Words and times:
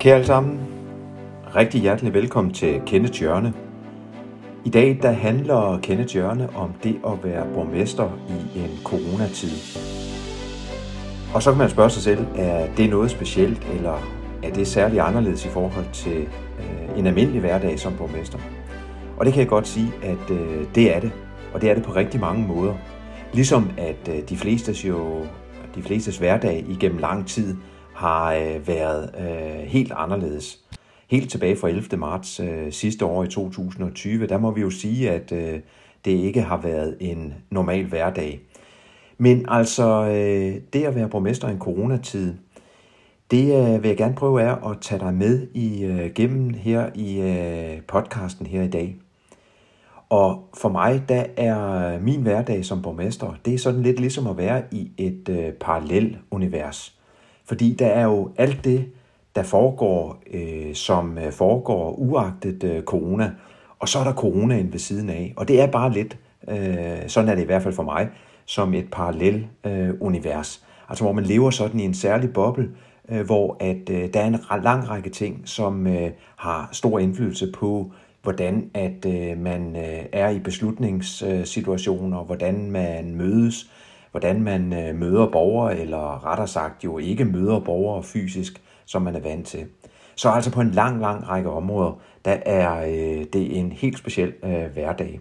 Kære 0.00 0.14
alle 0.14 0.26
sammen, 0.26 0.60
rigtig 1.56 1.80
hjertelig 1.80 2.14
velkommen 2.14 2.54
til 2.54 2.82
Kenneth 2.86 3.20
Hjørne. 3.20 3.54
I 4.64 4.70
dag 4.70 4.98
der 5.02 5.10
handler 5.10 5.78
Kenneth 5.82 6.12
Hjørne 6.12 6.48
om 6.56 6.72
det 6.82 7.00
at 7.06 7.24
være 7.24 7.46
borgmester 7.54 8.18
i 8.28 8.58
en 8.58 8.70
coronatid. 8.84 9.50
Og 11.34 11.42
så 11.42 11.50
kan 11.50 11.58
man 11.58 11.70
spørge 11.70 11.90
sig 11.90 12.02
selv, 12.02 12.26
er 12.36 12.74
det 12.76 12.90
noget 12.90 13.10
specielt, 13.10 13.68
eller 13.76 13.98
er 14.42 14.52
det 14.52 14.66
særligt 14.66 15.02
anderledes 15.02 15.44
i 15.44 15.48
forhold 15.48 15.92
til 15.92 16.20
øh, 16.58 16.98
en 16.98 17.06
almindelig 17.06 17.40
hverdag 17.40 17.78
som 17.78 17.92
borgmester? 17.98 18.38
Og 19.18 19.26
det 19.26 19.34
kan 19.34 19.40
jeg 19.40 19.48
godt 19.48 19.68
sige, 19.68 19.92
at 20.02 20.30
øh, 20.30 20.64
det 20.74 20.96
er 20.96 21.00
det, 21.00 21.12
og 21.54 21.60
det 21.60 21.70
er 21.70 21.74
det 21.74 21.84
på 21.84 21.92
rigtig 21.92 22.20
mange 22.20 22.46
måder. 22.46 22.74
Ligesom 23.32 23.70
at 23.78 24.08
øh, 24.08 24.28
de 24.28 24.36
flestes 24.36 24.84
jo, 24.84 25.24
de 25.74 25.82
flestes 25.82 26.18
hverdag 26.18 26.64
igennem 26.68 26.98
lang 26.98 27.26
tid 27.26 27.56
har 28.00 28.34
øh, 28.34 28.68
været 28.68 29.14
øh, 29.18 29.66
helt 29.66 29.92
anderledes. 29.96 30.58
Helt 31.10 31.30
tilbage 31.30 31.56
fra 31.56 31.68
11. 31.68 31.96
marts 31.96 32.40
øh, 32.40 32.72
sidste 32.72 33.04
år 33.04 33.24
i 33.24 33.28
2020, 33.28 34.26
der 34.26 34.38
må 34.38 34.50
vi 34.50 34.60
jo 34.60 34.70
sige, 34.70 35.10
at 35.10 35.32
øh, 35.32 35.60
det 36.04 36.10
ikke 36.10 36.42
har 36.42 36.56
været 36.56 36.96
en 37.00 37.34
normal 37.50 37.84
hverdag. 37.84 38.40
Men 39.18 39.44
altså, 39.48 40.04
øh, 40.04 40.60
det 40.72 40.84
at 40.84 40.94
være 40.94 41.08
borgmester 41.08 41.48
i 41.48 41.52
en 41.52 41.58
coronatid, 41.58 42.34
det 43.30 43.44
øh, 43.44 43.82
vil 43.82 43.88
jeg 43.88 43.96
gerne 43.96 44.14
prøve 44.14 44.42
er 44.42 44.70
at 44.70 44.76
tage 44.80 44.98
dig 44.98 45.14
med 45.14 45.48
i 45.54 45.84
øh, 45.84 46.10
gennem 46.14 46.54
her 46.54 46.90
i 46.94 47.20
øh, 47.20 47.82
podcasten 47.82 48.46
her 48.46 48.62
i 48.62 48.68
dag. 48.68 48.96
Og 50.08 50.48
for 50.56 50.68
mig, 50.68 51.02
der 51.08 51.24
er 51.36 51.98
min 52.00 52.22
hverdag 52.22 52.64
som 52.64 52.82
borgmester, 52.82 53.34
det 53.44 53.54
er 53.54 53.58
sådan 53.58 53.82
lidt 53.82 54.00
ligesom 54.00 54.26
at 54.26 54.36
være 54.36 54.62
i 54.70 54.90
et 54.98 55.28
øh, 55.28 55.52
parallel 55.52 56.18
univers. 56.30 56.99
Fordi 57.50 57.74
der 57.78 57.86
er 57.86 58.04
jo 58.04 58.30
alt 58.36 58.64
det, 58.64 58.84
der 59.34 59.42
foregår, 59.42 60.22
øh, 60.32 60.74
som 60.74 61.18
øh, 61.18 61.32
foregår 61.32 61.92
uagtet 61.92 62.64
øh, 62.64 62.82
corona, 62.82 63.30
og 63.78 63.88
så 63.88 63.98
er 63.98 64.04
der 64.04 64.12
coronaen 64.12 64.72
ved 64.72 64.78
siden 64.78 65.10
af. 65.10 65.34
Og 65.36 65.48
det 65.48 65.60
er 65.60 65.66
bare 65.66 65.92
lidt, 65.92 66.18
øh, 66.48 66.58
sådan 67.06 67.28
er 67.28 67.34
det 67.34 67.42
i 67.42 67.46
hvert 67.46 67.62
fald 67.62 67.74
for 67.74 67.82
mig, 67.82 68.08
som 68.46 68.74
et 68.74 68.86
parallel 68.92 69.46
øh, 69.66 69.90
univers. 70.00 70.64
Altså 70.88 71.04
hvor 71.04 71.12
man 71.12 71.24
lever 71.24 71.50
sådan 71.50 71.80
i 71.80 71.84
en 71.84 71.94
særlig 71.94 72.32
boble, 72.32 72.70
øh, 73.08 73.26
hvor 73.26 73.56
at 73.60 73.90
øh, 73.90 74.14
der 74.14 74.20
er 74.20 74.26
en 74.26 74.62
lang 74.62 74.88
række 74.88 75.10
ting, 75.10 75.42
som 75.44 75.86
øh, 75.86 76.10
har 76.36 76.68
stor 76.72 76.98
indflydelse 76.98 77.52
på, 77.54 77.92
hvordan 78.22 78.70
at 78.74 79.06
øh, 79.06 79.38
man 79.38 79.76
øh, 79.76 80.04
er 80.12 80.28
i 80.28 80.38
beslutningssituationer, 80.38 82.24
hvordan 82.24 82.70
man 82.70 83.14
mødes, 83.14 83.70
hvordan 84.10 84.42
man 84.42 84.72
øh, 84.72 84.94
møder 84.94 85.26
borgere, 85.26 85.78
eller 85.78 86.26
rettere 86.26 86.48
sagt 86.48 86.84
jo 86.84 86.98
ikke 86.98 87.24
møder 87.24 87.60
borgere 87.60 88.02
fysisk, 88.02 88.62
som 88.86 89.02
man 89.02 89.16
er 89.16 89.20
vant 89.20 89.46
til. 89.46 89.66
Så 90.14 90.28
altså 90.28 90.50
på 90.50 90.60
en 90.60 90.70
lang, 90.70 91.00
lang 91.00 91.28
række 91.28 91.50
områder, 91.50 92.00
der 92.24 92.36
er 92.46 92.84
øh, 92.84 93.24
det 93.32 93.58
en 93.58 93.72
helt 93.72 93.98
speciel 93.98 94.32
øh, 94.42 94.66
hverdag. 94.72 95.20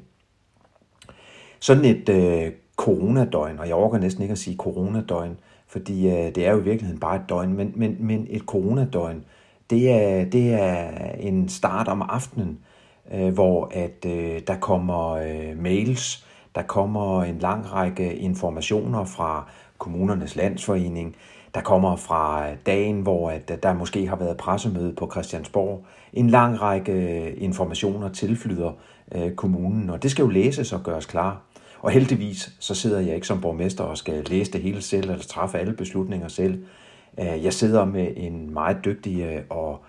Sådan 1.59 1.85
et 1.85 2.09
øh, 2.09 2.51
coronadøgn, 2.77 3.59
og 3.59 3.67
jeg 3.67 3.75
overgår 3.75 3.97
næsten 3.97 4.21
ikke 4.21 4.31
at 4.31 4.37
sige 4.37 4.57
coronadøgn, 4.57 5.37
fordi 5.67 6.07
øh, 6.07 6.35
det 6.35 6.47
er 6.47 6.51
jo 6.51 6.59
i 6.59 6.63
virkeligheden 6.63 6.99
bare 6.99 7.15
et 7.15 7.29
døgn, 7.29 7.53
men, 7.53 7.73
men, 7.75 7.97
men 7.99 8.27
et 8.29 8.41
coronadøgn, 8.41 9.25
det 9.69 9.91
er, 9.91 10.25
det 10.25 10.53
er 10.53 10.89
en 11.19 11.49
start 11.49 11.87
om 11.87 12.01
aftenen, 12.01 12.59
øh, 13.13 13.33
hvor 13.33 13.71
at 13.73 14.05
øh, 14.05 14.41
der 14.47 14.55
kommer 14.55 15.09
øh, 15.09 15.57
mails, 15.57 16.25
der 16.55 16.61
kommer 16.61 17.23
en 17.23 17.39
lang 17.39 17.73
række 17.73 18.15
informationer 18.15 19.05
fra 19.05 19.49
kommunernes 19.77 20.35
landsforening, 20.35 21.15
der 21.53 21.61
kommer 21.61 21.95
fra 21.95 22.53
dagen, 22.65 23.01
hvor 23.01 23.29
at 23.29 23.63
der 23.63 23.73
måske 23.73 24.07
har 24.07 24.15
været 24.15 24.37
pressemøde 24.37 24.93
på 24.93 25.09
Christiansborg. 25.11 25.85
En 26.13 26.29
lang 26.29 26.61
række 26.61 26.91
øh, 26.91 27.33
informationer 27.37 28.09
tilflyder 28.09 28.71
øh, 29.11 29.31
kommunen, 29.31 29.89
og 29.89 30.03
det 30.03 30.11
skal 30.11 30.23
jo 30.23 30.29
læses 30.29 30.73
og 30.73 30.83
gøres 30.83 31.05
klar. 31.05 31.41
Og 31.81 31.91
heldigvis 31.91 32.49
så 32.59 32.75
sidder 32.75 32.99
jeg 32.99 33.15
ikke 33.15 33.27
som 33.27 33.41
borgmester 33.41 33.83
og 33.83 33.97
skal 33.97 34.23
læse 34.29 34.51
det 34.51 34.61
hele 34.61 34.81
selv, 34.81 35.09
eller 35.09 35.23
træffe 35.23 35.57
alle 35.57 35.73
beslutninger 35.73 36.27
selv. 36.27 36.63
Øh, 37.19 37.43
jeg 37.43 37.53
sidder 37.53 37.85
med 37.85 38.07
en 38.17 38.53
meget 38.53 38.85
dygtig 38.85 39.43
og 39.49 39.83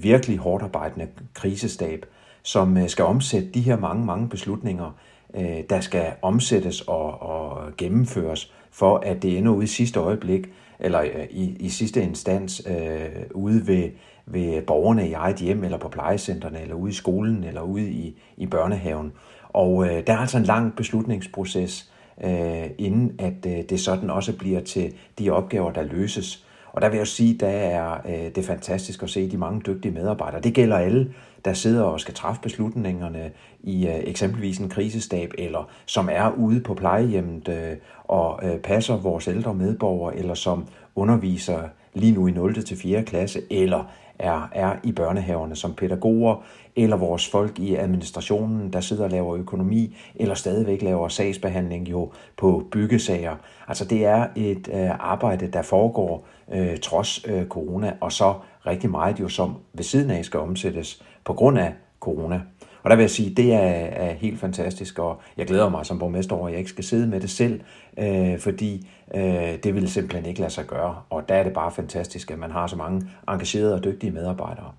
virkelig 0.00 0.38
hårdt 0.38 0.62
arbejdende 0.64 1.08
krisestab, 1.34 2.06
som 2.42 2.88
skal 2.88 3.04
omsætte 3.04 3.48
de 3.48 3.60
her 3.60 3.78
mange, 3.78 4.04
mange 4.04 4.28
beslutninger, 4.28 4.90
Øh, 5.36 5.60
der 5.70 5.80
skal 5.80 6.12
omsættes 6.22 6.80
og, 6.80 7.22
og 7.22 7.72
gennemføres, 7.76 8.52
for 8.70 8.98
at 8.98 9.22
det 9.22 9.38
ender 9.38 9.52
ude 9.52 9.64
i 9.64 9.66
sidste 9.66 10.00
øjeblik, 10.00 10.48
eller 10.78 11.00
øh, 11.00 11.26
i, 11.30 11.56
i 11.60 11.68
sidste 11.68 12.02
instans 12.02 12.62
øh, 12.66 13.22
ude 13.34 13.66
ved, 13.66 13.90
ved 14.26 14.62
borgerne 14.62 15.08
i 15.08 15.12
eget 15.12 15.36
hjem, 15.36 15.64
eller 15.64 15.78
på 15.78 15.88
plejecentrene, 15.88 16.60
eller 16.60 16.74
ude 16.74 16.90
i 16.90 16.94
skolen, 16.94 17.44
eller 17.44 17.62
ude 17.62 17.90
i, 17.90 18.16
i 18.36 18.46
børnehaven. 18.46 19.12
Og 19.48 19.86
øh, 19.86 20.06
der 20.06 20.12
er 20.12 20.18
altså 20.18 20.38
en 20.38 20.44
lang 20.44 20.76
beslutningsproces, 20.76 21.90
øh, 22.24 22.70
inden 22.78 23.12
at 23.18 23.46
øh, 23.46 23.62
det 23.68 23.80
sådan 23.80 24.10
også 24.10 24.36
bliver 24.36 24.60
til 24.60 24.92
de 25.18 25.30
opgaver, 25.30 25.72
der 25.72 25.82
løses. 25.82 26.46
Og 26.74 26.82
der 26.82 26.88
vil 26.88 26.96
jeg 26.96 27.06
sige, 27.06 27.34
der 27.34 27.48
er 27.48 28.00
øh, 28.08 28.34
det 28.34 28.44
fantastisk 28.44 29.02
at 29.02 29.10
se 29.10 29.30
de 29.30 29.38
mange 29.38 29.60
dygtige 29.66 29.92
medarbejdere. 29.92 30.40
Det 30.40 30.54
gælder 30.54 30.76
alle, 30.76 31.12
der 31.44 31.52
sidder 31.52 31.82
og 31.82 32.00
skal 32.00 32.14
træffe 32.14 32.42
beslutningerne 32.42 33.30
i 33.60 33.86
øh, 33.86 33.94
eksempelvis 33.94 34.58
en 34.58 34.68
krisestab, 34.68 35.30
eller 35.38 35.70
som 35.86 36.08
er 36.12 36.30
ude 36.30 36.60
på 36.60 36.74
plejehjemmet 36.74 37.48
øh, 37.48 37.76
og 38.04 38.40
øh, 38.42 38.58
passer 38.58 38.96
vores 38.96 39.28
ældre 39.28 39.54
medborgere, 39.54 40.16
eller 40.16 40.34
som 40.34 40.66
underviser 40.94 41.62
lige 41.94 42.12
nu 42.12 42.26
i 42.26 42.30
0. 42.30 42.64
til 42.64 42.76
4. 42.76 43.02
klasse, 43.02 43.42
eller 43.50 43.90
er, 44.18 44.48
er 44.52 44.76
i 44.82 44.92
børnehaverne 44.92 45.56
som 45.56 45.74
pædagoger, 45.74 46.44
eller 46.76 46.96
vores 46.96 47.30
folk 47.30 47.58
i 47.58 47.74
administrationen, 47.74 48.72
der 48.72 48.80
sidder 48.80 49.04
og 49.04 49.10
laver 49.10 49.36
økonomi, 49.36 49.96
eller 50.14 50.34
stadigvæk 50.34 50.82
laver 50.82 51.08
sagsbehandling 51.08 51.90
jo 51.90 52.12
på 52.36 52.66
byggesager. 52.72 53.36
Altså 53.68 53.84
det 53.84 54.04
er 54.04 54.26
et 54.36 54.68
øh, 54.72 54.90
arbejde, 55.12 55.46
der 55.46 55.62
foregår 55.62 56.26
øh, 56.52 56.78
trods 56.78 57.24
øh, 57.28 57.46
corona, 57.46 57.92
og 58.00 58.12
så 58.12 58.34
rigtig 58.66 58.90
meget 58.90 59.20
jo 59.20 59.28
som 59.28 59.56
ved 59.72 59.84
siden 59.84 60.10
af 60.10 60.24
skal 60.24 60.40
omsættes 60.40 61.02
på 61.24 61.32
grund 61.32 61.58
af 61.58 61.72
corona. 62.00 62.40
Og 62.84 62.90
der 62.90 62.96
vil 62.96 63.02
jeg 63.02 63.10
sige, 63.10 63.34
det 63.34 63.52
er, 63.52 63.58
er 63.58 64.12
helt 64.12 64.40
fantastisk, 64.40 64.98
og 64.98 65.20
jeg 65.36 65.46
glæder 65.46 65.68
mig 65.68 65.86
som 65.86 65.98
borgmester 65.98 66.36
over, 66.36 66.46
at 66.46 66.52
jeg 66.52 66.58
ikke 66.58 66.70
skal 66.70 66.84
sidde 66.84 67.06
med 67.06 67.20
det 67.20 67.30
selv, 67.30 67.60
øh, 67.98 68.38
fordi 68.38 68.88
øh, 69.14 69.22
det 69.64 69.74
vil 69.74 69.90
simpelthen 69.90 70.26
ikke 70.26 70.40
lade 70.40 70.52
sig 70.52 70.66
gøre. 70.66 70.96
Og 71.10 71.28
der 71.28 71.34
er 71.34 71.42
det 71.42 71.52
bare 71.52 71.72
fantastisk, 71.72 72.30
at 72.30 72.38
man 72.38 72.50
har 72.50 72.66
så 72.66 72.76
mange 72.76 73.02
engagerede 73.28 73.74
og 73.74 73.84
dygtige 73.84 74.10
medarbejdere. 74.10 74.72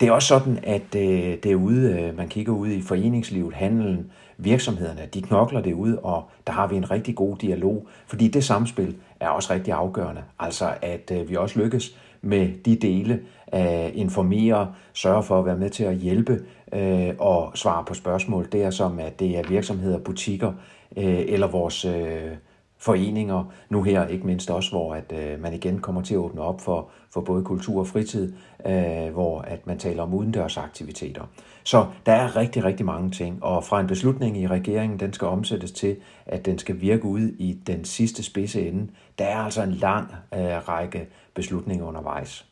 Det 0.00 0.08
er 0.08 0.12
også 0.12 0.28
sådan, 0.28 0.58
at 0.62 0.94
øh, 0.96 1.36
derude, 1.42 2.00
øh, 2.00 2.16
man 2.16 2.28
kigger 2.28 2.52
ud 2.52 2.68
i 2.68 2.82
foreningslivet, 2.82 3.54
handelen, 3.54 4.10
virksomhederne, 4.36 5.08
de 5.14 5.22
knokler 5.22 5.60
det 5.60 5.72
ud, 5.72 5.94
og 6.02 6.24
der 6.46 6.52
har 6.52 6.66
vi 6.66 6.76
en 6.76 6.90
rigtig 6.90 7.14
god 7.14 7.36
dialog, 7.36 7.86
fordi 8.06 8.28
det 8.28 8.44
samspil 8.44 8.96
er 9.20 9.28
også 9.28 9.52
rigtig 9.52 9.72
afgørende. 9.72 10.22
Altså, 10.38 10.74
at 10.82 11.12
øh, 11.14 11.28
vi 11.28 11.36
også 11.36 11.58
lykkes 11.58 11.96
med 12.22 12.48
de 12.64 12.76
dele, 12.76 13.20
at 13.46 13.92
informere, 13.94 14.72
sørge 14.92 15.22
for 15.22 15.38
at 15.38 15.46
være 15.46 15.56
med 15.56 15.70
til 15.70 15.84
at 15.84 15.96
hjælpe 15.96 16.40
øh, 16.72 17.14
og 17.18 17.52
svare 17.54 17.84
på 17.84 17.94
spørgsmål 17.94 18.48
der, 18.52 18.70
som 18.70 18.98
at 18.98 19.20
det 19.20 19.38
er 19.38 19.48
virksomheder, 19.48 19.98
butikker 19.98 20.52
øh, 20.96 21.24
eller 21.28 21.46
vores 21.46 21.84
øh, 21.84 22.30
foreninger, 22.78 23.52
nu 23.70 23.82
her 23.82 24.06
ikke 24.06 24.26
mindst 24.26 24.50
også, 24.50 24.70
hvor 24.70 24.94
at 24.94 25.12
øh, 25.12 25.40
man 25.42 25.54
igen 25.54 25.78
kommer 25.78 26.02
til 26.02 26.14
at 26.14 26.18
åbne 26.18 26.40
op 26.40 26.60
for, 26.60 26.88
for 27.14 27.20
både 27.20 27.44
kultur 27.44 27.80
og 27.80 27.86
fritid, 27.86 28.32
øh, 28.66 29.12
hvor 29.12 29.40
at 29.40 29.66
man 29.66 29.78
taler 29.78 30.02
om 30.02 30.14
udendørsaktiviteter. 30.14 31.22
Så 31.64 31.86
der 32.06 32.12
er 32.12 32.36
rigtig, 32.36 32.64
rigtig 32.64 32.86
mange 32.86 33.10
ting, 33.10 33.44
og 33.44 33.64
fra 33.64 33.80
en 33.80 33.86
beslutning 33.86 34.38
i 34.38 34.46
regeringen, 34.46 35.00
den 35.00 35.12
skal 35.12 35.28
omsættes 35.28 35.72
til, 35.72 35.96
at 36.26 36.46
den 36.46 36.58
skal 36.58 36.80
virke 36.80 37.04
ud 37.04 37.20
i 37.20 37.58
den 37.66 37.84
sidste 37.84 38.22
spidse 38.22 38.68
ende. 38.68 38.88
Der 39.18 39.24
er 39.24 39.36
altså 39.36 39.62
en 39.62 39.72
lang 39.72 40.14
øh, 40.34 40.68
række 40.68 41.08
beslutninger 41.38 41.86
undervejs, 41.86 42.46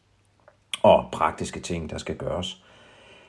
og 0.82 1.04
praktiske 1.12 1.60
ting, 1.60 1.90
der 1.90 1.98
skal 1.98 2.16
gøres. 2.16 2.62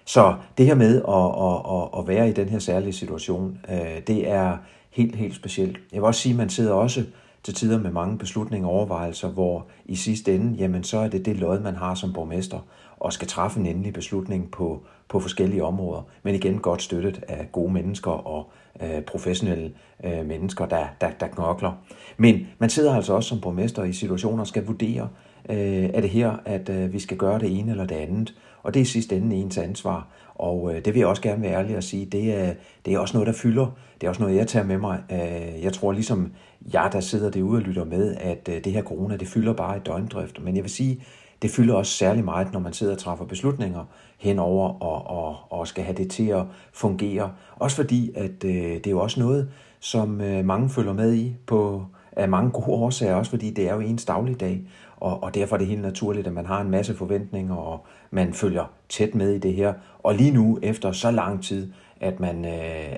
Så 0.06 0.36
det 0.58 0.66
her 0.66 0.76
med 0.76 0.96
at, 0.96 1.26
at, 1.48 1.60
at, 1.76 2.00
at 2.00 2.08
være 2.08 2.30
i 2.30 2.34
den 2.34 2.50
her 2.50 2.60
særlige 2.60 2.94
situation, 2.94 3.60
øh, 3.70 4.02
det 4.08 4.30
er 4.30 4.58
helt, 4.90 5.16
helt 5.16 5.36
specielt. 5.36 5.78
Jeg 5.92 6.02
vil 6.02 6.08
også 6.08 6.22
sige, 6.22 6.34
at 6.34 6.38
man 6.38 6.50
sidder 6.50 6.74
også 6.74 7.04
til 7.44 7.54
tider 7.54 7.80
med 7.80 7.92
mange 7.92 8.18
beslutninger 8.18 8.68
og 8.68 8.74
overvejelser, 8.74 9.30
hvor 9.30 9.66
i 9.86 9.96
sidste 9.96 10.36
ende, 10.36 10.58
jamen 10.58 10.84
så 10.84 10.98
er 10.98 11.08
det 11.08 11.26
det 11.26 11.38
lod, 11.38 11.60
man 11.60 11.76
har 11.76 11.96
som 11.96 12.14
borgmester, 12.14 12.60
og 12.98 13.14
skal 13.14 13.28
træffe 13.28 13.60
en 13.60 13.66
endelig 13.66 13.94
beslutning 13.94 14.52
på, 14.52 14.84
på 15.10 15.20
forskellige 15.20 15.64
områder. 15.64 16.02
Men 16.24 16.36
igen 16.36 16.60
godt 16.60 16.82
støttet 16.82 17.24
af 17.28 17.52
gode 17.52 17.74
mennesker 17.74 18.12
og 18.12 18.52
øh, 18.82 19.02
professionelle 19.02 19.74
øh, 20.04 20.26
mennesker, 20.26 20.66
der, 20.66 20.88
der, 21.02 21.10
der 21.20 21.28
knokler. 21.28 21.72
Men 22.18 22.48
man 22.60 22.70
sidder 22.70 22.96
altså 22.96 23.14
også 23.14 23.30
som 23.30 23.42
borgmester 23.42 23.84
i 23.84 23.94
situationer 23.94 24.42
og 24.42 24.48
skal 24.48 24.66
vurdere, 24.66 25.10
øh, 25.50 25.90
er 25.94 26.02
det 26.02 26.10
her, 26.10 26.32
at 26.46 26.70
øh, 26.70 26.94
vi 26.94 27.00
skal 27.00 27.18
gøre 27.18 27.40
det 27.40 27.60
ene 27.60 27.72
eller 27.72 27.86
det 27.86 27.96
andet. 27.96 28.34
Og 28.64 28.74
det 28.74 28.82
er 28.82 28.86
sidst 28.86 29.12
ende 29.12 29.36
ens 29.36 29.58
ansvar. 29.58 30.08
Og 30.36 30.76
øh, 30.76 30.86
det 30.86 30.94
vil 30.94 31.00
jeg 31.00 31.08
også 31.08 31.22
gerne 31.22 31.42
være 31.42 31.54
ærlig 31.54 31.76
at 31.76 31.84
sige, 31.84 32.06
det 32.06 32.40
er, 32.40 32.54
det 32.86 32.94
er 32.94 33.00
også 33.00 33.18
noget, 33.18 33.28
der 33.28 33.34
fylder. 33.34 33.78
Det 34.02 34.08
er 34.08 34.10
også 34.10 34.22
noget, 34.22 34.36
jeg 34.36 34.48
tager 34.48 34.66
med 34.66 34.78
mig. 34.78 35.00
Øh, 35.12 35.64
jeg 35.64 35.74
tror 35.74 35.92
ligesom 35.92 36.32
jeg, 36.74 36.90
der 36.92 37.00
sidder 37.00 37.32
derude 37.32 37.58
og 37.58 37.62
lytter 37.62 37.86
med, 37.86 38.16
at 38.16 38.50
øh, 38.50 38.64
det 38.64 38.74
her 38.74 38.82
corona, 38.84 39.18
det 39.18 39.28
fylder 39.28 39.54
bare 39.54 39.78
i 39.78 39.80
døgndrift. 39.80 40.44
Men 40.44 40.56
jeg 40.56 40.64
vil 40.64 40.72
sige, 40.72 41.04
det 41.42 41.52
fylder 41.52 41.76
også 41.76 41.92
særlig 41.92 42.26
meget, 42.26 42.54
når 42.54 42.60
man 42.60 42.74
sidder 42.74 42.94
og 42.94 43.00
træffer 43.00 43.26
beslutninger 43.26 43.86
henover 44.18 44.84
og, 44.84 45.08
og, 45.08 45.36
og 45.50 45.68
skal 45.68 45.84
have 45.84 45.98
det 45.98 46.12
til 46.12 46.28
at 46.28 46.44
fungere. 46.74 47.32
Også 47.56 47.76
fordi, 47.76 48.12
at 48.16 48.44
øh, 48.46 48.52
det 48.52 48.88
er 48.88 48.92
jo 48.92 49.00
også 49.00 49.20
noget, 49.20 49.50
som 49.80 50.22
øh, 50.22 50.46
mange 50.46 50.70
følger 50.70 50.94
med 50.94 51.14
i 51.14 51.36
på 51.46 51.86
af 52.12 52.30
mange 52.30 52.52
gode 52.52 52.68
årsager, 52.68 53.16
også 53.16 53.32
fordi 53.32 53.50
det 53.50 53.70
er 53.70 53.74
jo 53.74 53.80
ens 53.80 54.06
dagligdag, 54.06 54.62
og, 54.98 55.24
og 55.24 55.36
derfor 55.36 55.56
er 55.56 55.58
det 55.58 55.68
helt 55.68 55.82
naturligt, 55.82 56.28
at 56.28 56.34
man 56.34 56.46
har 56.46 56.62
en 56.62 56.70
masse 56.72 56.96
forventninger, 56.96 57.56
og 57.56 57.86
man 58.12 58.34
følger 58.34 58.66
tæt 58.90 59.16
med 59.16 59.34
i 59.34 59.40
det 59.40 59.54
her. 59.54 59.74
Og 60.00 60.16
lige 60.16 60.32
nu, 60.32 60.60
efter 60.62 60.92
så 60.92 61.12
lang 61.12 61.44
tid, 61.44 61.72
at 62.00 62.20
man 62.20 62.46
øh, 62.46 62.52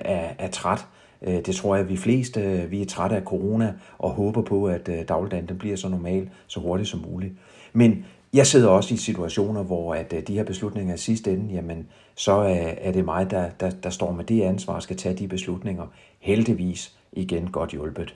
er, 0.04 0.28
er 0.38 0.48
træt, 0.48 0.86
øh, 1.22 1.34
det 1.46 1.54
tror 1.54 1.74
jeg, 1.74 1.84
at 1.84 1.90
vi 1.90 1.96
fleste 1.96 2.40
øh, 2.40 2.70
vi 2.70 2.82
er 2.82 2.86
trætte 2.86 3.16
af 3.16 3.22
corona, 3.22 3.74
og 3.98 4.10
håber 4.10 4.42
på, 4.42 4.64
at 4.64 4.88
øh, 4.88 5.08
dagligdagen 5.08 5.48
den 5.48 5.58
bliver 5.58 5.76
så 5.76 5.88
normal, 5.88 6.30
så 6.46 6.60
hurtigt 6.60 6.88
som 6.88 7.04
muligt. 7.10 7.34
Men 7.72 8.04
jeg 8.32 8.46
sidder 8.46 8.68
også 8.68 8.94
i 8.94 8.96
situationer, 8.96 9.62
hvor 9.62 9.94
at 9.94 10.12
øh, 10.12 10.22
de 10.26 10.34
her 10.34 10.44
beslutninger 10.44 10.94
i 10.94 10.98
sidste 10.98 11.32
ende, 11.32 11.54
jamen, 11.54 11.86
så 12.14 12.42
øh, 12.42 12.74
er 12.78 12.92
det 12.92 13.04
mig, 13.04 13.30
der, 13.30 13.50
der, 13.60 13.70
der 13.70 13.90
står 13.90 14.12
med 14.12 14.24
det 14.24 14.42
ansvar 14.42 14.74
og 14.74 14.82
skal 14.82 14.96
tage 14.96 15.16
de 15.16 15.28
beslutninger. 15.28 15.86
Heldigvis 16.20 16.96
igen 17.12 17.50
godt 17.50 17.70
hjulpet. 17.70 18.14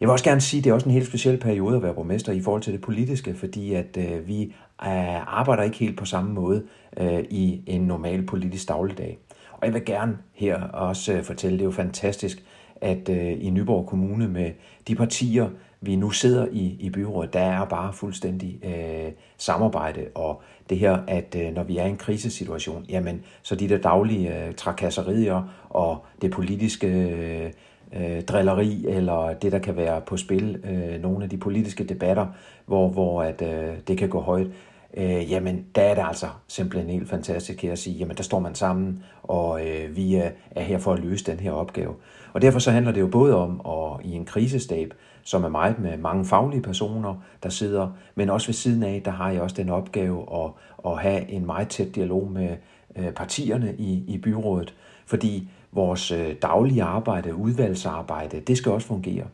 Jeg 0.00 0.08
vil 0.08 0.12
også 0.12 0.24
gerne 0.24 0.40
sige, 0.40 0.58
at 0.58 0.64
det 0.64 0.70
er 0.70 0.74
også 0.74 0.88
en 0.88 0.92
helt 0.92 1.06
speciel 1.06 1.38
periode 1.38 1.76
at 1.76 1.82
være 1.82 1.94
borgmester 1.94 2.32
i 2.32 2.40
forhold 2.40 2.62
til 2.62 2.72
det 2.72 2.80
politiske, 2.80 3.34
fordi 3.34 3.74
at 3.74 3.96
øh, 3.96 4.28
vi 4.28 4.42
øh, 4.82 5.38
arbejder 5.38 5.62
ikke 5.62 5.76
helt 5.76 5.98
på 5.98 6.04
samme 6.04 6.32
måde 6.32 6.62
øh, 6.96 7.24
i 7.30 7.62
en 7.66 7.80
normal 7.80 8.26
politisk 8.26 8.68
dagligdag. 8.68 9.18
Og 9.52 9.66
jeg 9.66 9.74
vil 9.74 9.84
gerne 9.84 10.18
her 10.34 10.62
også 10.62 11.12
øh, 11.12 11.24
fortælle, 11.24 11.58
det 11.58 11.62
er 11.62 11.66
jo 11.66 11.70
fantastisk, 11.70 12.44
at 12.80 13.08
øh, 13.08 13.44
i 13.44 13.50
Nyborg 13.50 13.86
Kommune 13.86 14.28
med 14.28 14.50
de 14.88 14.94
partier, 14.94 15.48
vi 15.80 15.96
nu 15.96 16.10
sidder 16.10 16.46
i, 16.52 16.76
i 16.80 16.90
byrådet, 16.90 17.32
der 17.32 17.40
er 17.40 17.64
bare 17.64 17.92
fuldstændig 17.92 18.60
øh, 18.64 19.12
samarbejde, 19.36 20.06
og 20.14 20.42
det 20.70 20.78
her, 20.78 20.98
at 21.06 21.36
øh, 21.38 21.54
når 21.54 21.62
vi 21.62 21.78
er 21.78 21.84
i 21.84 21.88
en 21.88 21.96
krisesituation, 21.96 22.84
jamen, 22.88 23.22
så 23.42 23.54
de 23.54 23.68
der 23.68 23.78
daglige 23.78 24.46
øh, 24.46 24.54
trakasserier 24.54 25.42
og 25.68 26.04
det 26.22 26.30
politiske 26.30 26.86
øh, 26.86 27.52
øh, 27.96 28.22
drilleri, 28.22 28.86
eller 28.88 29.34
det, 29.34 29.52
der 29.52 29.58
kan 29.58 29.76
være 29.76 30.00
på 30.00 30.16
spil, 30.16 30.60
øh, 30.64 31.02
nogle 31.02 31.24
af 31.24 31.30
de 31.30 31.36
politiske 31.36 31.84
debatter, 31.84 32.26
hvor, 32.66 32.88
hvor 32.88 33.22
at, 33.22 33.42
øh, 33.42 33.74
det 33.88 33.98
kan 33.98 34.08
gå 34.08 34.20
højt, 34.20 34.46
øh, 34.94 35.30
jamen 35.30 35.66
der 35.74 35.82
er 35.82 35.94
det 35.94 36.04
altså 36.08 36.26
simpelthen 36.48 36.90
helt 36.90 37.08
fantastisk 37.08 37.62
her 37.62 37.72
at 37.72 37.78
sige, 37.78 37.96
jamen 37.96 38.16
der 38.16 38.22
står 38.22 38.38
man 38.38 38.54
sammen, 38.54 39.02
og 39.22 39.66
øh, 39.66 39.96
vi 39.96 40.14
er, 40.14 40.30
er 40.50 40.62
her 40.62 40.78
for 40.78 40.92
at 40.92 41.00
løse 41.00 41.24
den 41.24 41.40
her 41.40 41.52
opgave. 41.52 41.94
Og 42.32 42.42
derfor 42.42 42.58
så 42.58 42.70
handler 42.70 42.92
det 42.92 43.00
jo 43.00 43.06
både 43.06 43.36
om 43.36 43.60
at 43.66 44.06
i 44.06 44.12
en 44.12 44.24
krisestab, 44.24 44.94
som 45.22 45.44
er 45.44 45.48
meget 45.48 45.78
med 45.78 45.96
mange 45.96 46.24
faglige 46.24 46.62
personer, 46.62 47.14
der 47.42 47.48
sidder, 47.48 47.88
men 48.14 48.30
også 48.30 48.46
ved 48.46 48.54
siden 48.54 48.82
af, 48.82 49.02
der 49.04 49.10
har 49.10 49.30
jeg 49.30 49.42
også 49.42 49.56
den 49.56 49.68
opgave 49.68 50.44
at, 50.44 50.50
at 50.86 50.98
have 50.98 51.30
en 51.30 51.46
meget 51.46 51.68
tæt 51.68 51.94
dialog 51.94 52.30
med 52.30 52.56
øh, 52.96 53.12
partierne 53.12 53.74
i, 53.78 54.04
i 54.08 54.18
byrådet, 54.18 54.74
fordi 55.06 55.48
vores 55.72 56.10
øh, 56.10 56.34
daglige 56.42 56.82
arbejde, 56.82 57.34
udvalgsarbejde, 57.34 58.40
det 58.40 58.56
skal 58.56 58.72
også 58.72 58.86
fungere. 58.86 59.24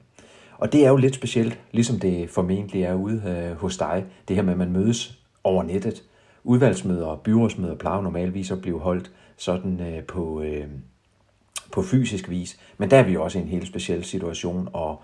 Og 0.58 0.72
det 0.72 0.84
er 0.84 0.88
jo 0.88 0.96
lidt 0.96 1.14
specielt, 1.14 1.58
ligesom 1.72 2.00
det 2.00 2.30
formentlig 2.30 2.82
er 2.82 2.94
ude 2.94 3.22
øh, 3.26 3.56
hos 3.56 3.76
dig, 3.76 4.04
det 4.28 4.36
her 4.36 4.42
med, 4.42 4.52
at 4.52 4.58
man 4.58 4.72
mødes 4.72 5.18
over 5.44 5.62
nettet. 5.62 6.02
Udvalgsmøder 6.44 7.06
og 7.06 7.20
byrådsmøder 7.20 7.74
plejer 7.74 8.02
normalvis 8.02 8.50
at 8.50 8.60
blive 8.60 8.80
holdt 8.80 9.10
sådan 9.36 9.80
øh, 9.80 10.02
på, 10.02 10.44
på 11.72 11.82
fysisk 11.82 12.30
vis. 12.30 12.58
Men 12.78 12.90
der 12.90 12.96
er 12.96 13.02
vi 13.02 13.16
også 13.16 13.38
i 13.38 13.42
en 13.42 13.48
helt 13.48 13.66
speciel 13.66 14.04
situation, 14.04 14.68
og 14.72 15.02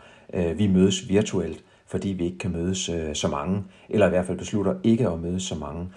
vi 0.56 0.66
mødes 0.66 1.08
virtuelt, 1.08 1.64
fordi 1.86 2.08
vi 2.08 2.24
ikke 2.24 2.38
kan 2.38 2.52
mødes 2.52 2.90
så 3.18 3.28
mange, 3.28 3.64
eller 3.88 4.06
i 4.06 4.08
hvert 4.08 4.26
fald 4.26 4.38
beslutter 4.38 4.74
ikke 4.82 5.08
at 5.08 5.20
mødes 5.20 5.42
så 5.42 5.54
mange, 5.54 5.88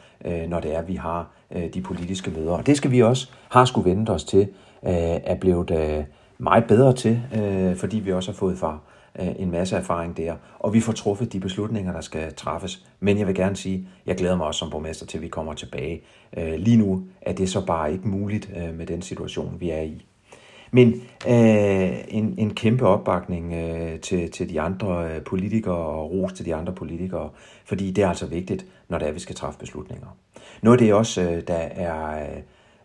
når 0.47 0.59
det 0.59 0.75
er, 0.75 0.80
at 0.80 0.88
vi 0.88 0.95
har 0.95 1.27
de 1.74 1.81
politiske 1.81 2.31
møder. 2.31 2.51
Og 2.51 2.65
det 2.65 2.77
skal 2.77 2.91
vi 2.91 3.01
også 3.01 3.30
har 3.50 3.65
skulle 3.65 3.89
vente 3.89 4.09
os 4.09 4.24
til, 4.24 4.47
øh, 4.85 5.19
er 5.24 5.35
blevet 5.35 5.71
øh, 5.71 6.03
meget 6.38 6.65
bedre 6.68 6.94
til, 6.94 7.21
øh, 7.35 7.75
fordi 7.75 8.00
vi 8.00 8.13
også 8.13 8.31
har 8.31 8.35
fået 8.35 8.57
fra 8.57 8.80
øh, 9.19 9.27
en 9.39 9.51
masse 9.51 9.75
erfaring 9.75 10.18
der, 10.18 10.35
og 10.59 10.74
vi 10.74 10.80
får 10.80 10.94
truffet 10.94 11.33
de 11.33 11.39
beslutninger, 11.39 11.94
der 11.94 12.01
skal 12.01 12.33
træffes. 12.33 12.85
Men 13.00 13.18
jeg 13.18 13.27
vil 13.27 13.35
gerne 13.35 13.56
sige, 13.56 13.88
jeg 14.06 14.15
glæder 14.15 14.35
mig 14.35 14.47
også 14.47 14.59
som 14.59 14.69
borgmester 14.69 15.06
til, 15.06 15.18
at 15.18 15.21
vi 15.21 15.27
kommer 15.27 15.53
tilbage. 15.53 16.01
Øh, 16.38 16.53
lige 16.53 16.77
nu 16.77 17.03
er 17.21 17.33
det 17.33 17.50
så 17.50 17.65
bare 17.65 17.91
ikke 17.94 18.07
muligt 18.07 18.51
øh, 18.57 18.75
med 18.77 18.85
den 18.85 19.01
situation, 19.01 19.56
vi 19.59 19.69
er 19.69 19.81
i. 19.81 20.06
Men 20.71 20.94
øh, 21.27 21.97
en, 22.07 22.35
en 22.38 22.53
kæmpe 22.53 22.88
opbakning 22.88 23.53
øh, 23.53 24.00
til, 24.00 24.31
til 24.31 24.50
de 24.50 24.62
andre 24.62 25.09
øh, 25.09 25.24
politikere 25.24 25.75
og 25.75 26.12
ros 26.12 26.33
til 26.33 26.45
de 26.45 26.56
andre 26.56 26.74
politikere, 26.74 27.30
fordi 27.65 27.91
det 27.91 28.03
er 28.03 28.09
altså 28.09 28.25
vigtigt, 28.25 28.65
når 28.89 28.97
det 28.97 29.07
er, 29.07 29.12
vi 29.12 29.19
skal 29.19 29.35
træffe 29.35 29.59
beslutninger. 29.59 30.07
Noget 30.62 30.77
af 30.77 30.85
det 30.85 30.94
også, 30.94 31.21
øh, 31.21 31.47
der 31.47 31.53
er 31.53 32.24
øh, 32.24 32.41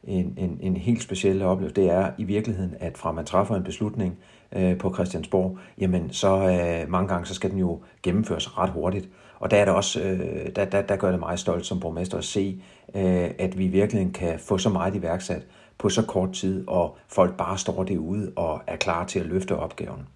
en, 0.08 0.34
en, 0.36 0.58
en 0.60 0.76
helt 0.76 1.02
speciel 1.02 1.42
oplevelse, 1.42 1.82
det 1.82 1.90
er 1.90 2.10
i 2.18 2.24
virkeligheden, 2.24 2.74
at 2.80 2.98
fra 2.98 3.12
man 3.12 3.24
træffer 3.24 3.54
en 3.54 3.64
beslutning 3.64 4.18
øh, 4.52 4.78
på 4.78 4.94
Christiansborg, 4.94 5.58
jamen 5.78 6.12
så 6.12 6.28
øh, 6.28 6.90
mange 6.90 7.08
gange, 7.08 7.26
så 7.26 7.34
skal 7.34 7.50
den 7.50 7.58
jo 7.58 7.80
gennemføres 8.02 8.58
ret 8.58 8.70
hurtigt. 8.70 9.08
Og 9.40 9.50
der 9.50 9.56
er 9.56 9.64
det 9.64 9.74
også, 9.74 10.00
øh, 10.00 10.56
der, 10.56 10.64
der, 10.64 10.82
der 10.82 10.96
gør 10.96 11.10
det 11.10 11.20
mig 11.20 11.38
stolt 11.38 11.66
som 11.66 11.80
borgmester 11.80 12.18
at 12.18 12.24
se, 12.24 12.62
øh, 12.94 13.30
at 13.38 13.58
vi 13.58 13.66
virkelig 13.66 14.10
kan 14.14 14.38
få 14.38 14.58
så 14.58 14.68
meget 14.68 14.94
iværksat 14.94 15.46
på 15.78 15.88
så 15.88 16.02
kort 16.02 16.32
tid, 16.32 16.68
og 16.68 16.96
folk 17.08 17.36
bare 17.36 17.58
står 17.58 17.84
derude 17.84 18.32
og 18.36 18.60
er 18.66 18.76
klar 18.76 19.04
til 19.04 19.20
at 19.20 19.26
løfte 19.26 19.56
opgaven. 19.56 20.06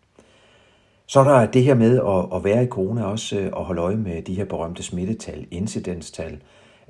Så 1.07 1.21
er 1.21 1.25
der 1.25 1.47
det 1.47 1.65
her 1.65 1.75
med 1.75 1.99
at, 1.99 2.37
at 2.37 2.45
være 2.45 2.65
i 2.65 2.67
corona 2.67 3.05
også, 3.05 3.39
øh, 3.39 3.51
og 3.53 3.65
holde 3.65 3.83
øje 3.83 3.97
med 3.97 4.23
de 4.23 4.35
her 4.35 4.45
berømte 4.45 4.83
smittetal, 4.83 5.47
incidenstal, 5.51 6.39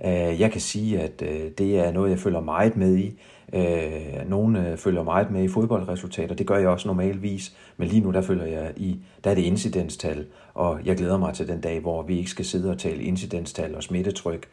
Øh, 0.04 0.40
jeg 0.40 0.52
kan 0.52 0.60
sige, 0.60 1.00
at 1.00 1.22
øh, 1.22 1.50
det 1.58 1.78
er 1.78 1.92
noget, 1.92 2.10
jeg 2.10 2.18
følger 2.18 2.40
meget 2.40 2.76
med 2.76 2.96
i. 2.96 3.20
Øh, 3.54 4.28
nogle 4.30 4.76
følger 4.76 5.02
meget 5.02 5.30
med 5.30 5.42
i 5.42 5.48
fodboldresultater, 5.48 6.34
det 6.34 6.46
gør 6.46 6.56
jeg 6.56 6.68
også 6.68 6.88
normalvis, 6.88 7.56
men 7.76 7.88
lige 7.88 8.00
nu 8.00 8.10
der 8.10 8.22
følger 8.22 8.46
jeg 8.46 8.72
i, 8.76 8.98
der 9.24 9.30
er 9.30 9.34
det 9.34 9.42
incidenstal, 9.42 10.26
og 10.54 10.80
jeg 10.84 10.96
glæder 10.96 11.18
mig 11.18 11.34
til 11.34 11.48
den 11.48 11.60
dag, 11.60 11.80
hvor 11.80 12.02
vi 12.02 12.18
ikke 12.18 12.30
skal 12.30 12.44
sidde 12.44 12.70
og 12.70 12.78
tale 12.78 13.02
incidenstal 13.02 13.74
og 13.74 13.82
smittetryk 13.82 14.48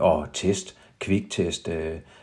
og 0.00 0.26
test, 0.32 0.76
kviktest, 0.98 1.68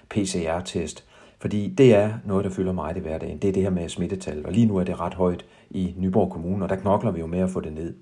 PCR-test, 0.10 1.06
fordi 1.40 1.74
det 1.78 1.94
er 1.94 2.14
noget, 2.26 2.46
der 2.46 2.52
fylder 2.52 2.72
meget 2.72 2.98
i 2.98 3.00
hverdagen. 3.00 3.38
Det 3.38 3.48
er 3.48 3.54
det 3.54 3.64
her 3.64 3.70
med 3.70 3.90
smittetal, 3.90 4.46
og 4.46 4.52
lige 4.52 4.66
nu 4.66 4.78
er 4.78 4.84
det 4.84 5.00
ret 5.00 5.14
højt 5.14 5.46
i 5.70 5.94
Nyborg 5.98 6.32
Kommune, 6.32 6.66
og 6.66 6.70
der 6.70 6.76
knokler 6.76 7.12
vi 7.12 7.20
jo 7.20 7.28
med 7.28 7.40
at 7.40 7.50
få 7.50 7.60
det 7.60 7.74
ned. 7.74 7.94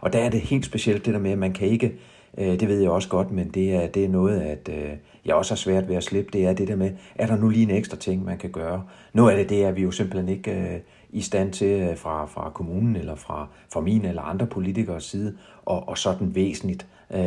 Og 0.00 0.12
der 0.12 0.18
er 0.18 0.30
det 0.30 0.40
helt 0.40 0.64
specielt 0.64 1.06
det 1.06 1.14
der 1.14 1.20
med, 1.20 1.30
at 1.30 1.38
man 1.38 1.52
kan 1.52 1.68
ikke 1.68 1.92
Øh, 2.38 2.60
det 2.60 2.68
ved 2.68 2.80
jeg 2.80 2.90
også 2.90 3.08
godt, 3.08 3.30
men 3.30 3.48
det 3.48 3.74
er, 3.74 3.86
det 3.86 4.04
er 4.04 4.08
noget, 4.08 4.40
at 4.40 4.68
øh, 4.68 4.96
jeg 5.24 5.34
også 5.34 5.54
har 5.54 5.56
svært 5.56 5.88
ved 5.88 5.96
at 5.96 6.04
slippe. 6.04 6.30
Det 6.32 6.46
er 6.46 6.52
det 6.52 6.68
der 6.68 6.76
med, 6.76 6.90
er 7.14 7.26
der 7.26 7.36
nu 7.36 7.48
lige 7.48 7.62
en 7.62 7.70
ekstra 7.70 7.96
ting, 7.96 8.24
man 8.24 8.38
kan 8.38 8.50
gøre? 8.50 8.84
Nu 9.12 9.26
er 9.26 9.36
det 9.36 9.48
det, 9.48 9.64
at 9.64 9.76
vi 9.76 9.82
jo 9.82 9.90
simpelthen 9.90 10.28
ikke 10.28 10.50
øh, 10.50 10.80
i 11.10 11.20
stand 11.20 11.52
til 11.52 11.80
øh, 11.80 11.96
fra, 11.96 12.26
fra 12.26 12.50
kommunen 12.50 12.96
eller 12.96 13.14
fra, 13.14 13.48
fra 13.72 13.80
min 13.80 14.04
eller 14.04 14.22
andre 14.22 14.46
politikers 14.46 15.04
side 15.04 15.36
og, 15.64 15.88
og 15.88 15.98
sådan 15.98 16.34
væsentligt 16.34 16.86
øh, 17.10 17.18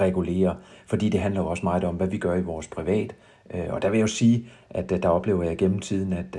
regulere. 0.00 0.56
Fordi 0.86 1.08
det 1.08 1.20
handler 1.20 1.40
jo 1.40 1.46
også 1.46 1.62
meget 1.62 1.84
om, 1.84 1.94
hvad 1.94 2.06
vi 2.06 2.18
gør 2.18 2.34
i 2.34 2.42
vores 2.42 2.68
privat. 2.68 3.14
Øh, 3.54 3.64
og 3.70 3.82
der 3.82 3.90
vil 3.90 3.98
jeg 3.98 4.02
jo 4.02 4.12
sige, 4.12 4.46
at 4.70 4.92
øh, 4.92 5.02
der 5.02 5.08
oplever 5.08 5.44
jeg 5.44 5.56
gennem 5.56 5.78
tiden, 5.78 6.12
at 6.12 6.36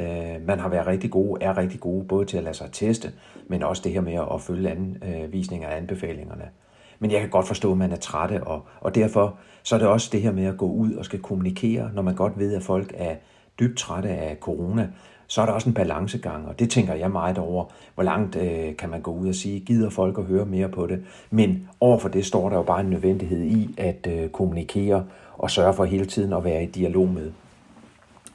man 0.47 0.59
har 0.59 0.69
været 0.69 0.87
rigtig 0.87 1.11
gode, 1.11 1.43
er 1.43 1.57
rigtig 1.57 1.79
gode, 1.79 2.05
både 2.05 2.25
til 2.25 2.37
at 2.37 2.43
lade 2.43 2.55
sig 2.55 2.69
teste, 2.71 3.11
men 3.47 3.63
også 3.63 3.81
det 3.85 3.91
her 3.91 4.01
med 4.01 4.13
at 4.33 4.41
følge 4.41 4.69
anvisninger 4.69 5.67
af 5.67 5.77
anbefalingerne. 5.77 6.49
Men 6.99 7.11
jeg 7.11 7.19
kan 7.19 7.29
godt 7.29 7.47
forstå, 7.47 7.71
at 7.71 7.77
man 7.77 7.91
er 7.91 7.95
trætte, 7.95 8.43
og, 8.43 8.65
og 8.81 8.95
derfor 8.95 9.37
så 9.63 9.75
er 9.75 9.79
det 9.79 9.87
også 9.87 10.09
det 10.11 10.21
her 10.21 10.31
med 10.31 10.45
at 10.45 10.57
gå 10.57 10.65
ud 10.65 10.93
og 10.93 11.05
skal 11.05 11.19
kommunikere, 11.19 11.89
når 11.93 12.01
man 12.01 12.15
godt 12.15 12.39
ved, 12.39 12.55
at 12.55 12.63
folk 12.63 12.93
er 12.95 13.15
dybt 13.59 13.77
trætte 13.77 14.09
af 14.09 14.37
corona, 14.41 14.89
så 15.27 15.41
er 15.41 15.45
der 15.45 15.53
også 15.53 15.69
en 15.69 15.73
balancegang, 15.73 16.47
og 16.47 16.59
det 16.59 16.69
tænker 16.69 16.93
jeg 16.93 17.11
meget 17.11 17.37
over. 17.37 17.65
Hvor 17.95 18.03
langt 18.03 18.35
øh, 18.35 18.77
kan 18.77 18.89
man 18.89 19.01
gå 19.01 19.11
ud 19.11 19.27
og 19.27 19.35
sige, 19.35 19.59
gider 19.59 19.89
folk 19.89 20.17
at 20.17 20.23
høre 20.23 20.45
mere 20.45 20.69
på 20.69 20.87
det? 20.87 21.03
Men 21.29 21.69
overfor 21.79 22.09
det 22.09 22.25
står 22.25 22.49
der 22.49 22.55
jo 22.55 22.63
bare 22.63 22.79
en 22.79 22.89
nødvendighed 22.89 23.43
i 23.43 23.75
at 23.77 24.07
øh, 24.09 24.29
kommunikere 24.29 25.05
og 25.37 25.51
sørge 25.51 25.73
for 25.73 25.85
hele 25.85 26.05
tiden 26.05 26.33
at 26.33 26.43
være 26.43 26.63
i 26.63 26.65
dialog 26.65 27.09
med. 27.09 27.31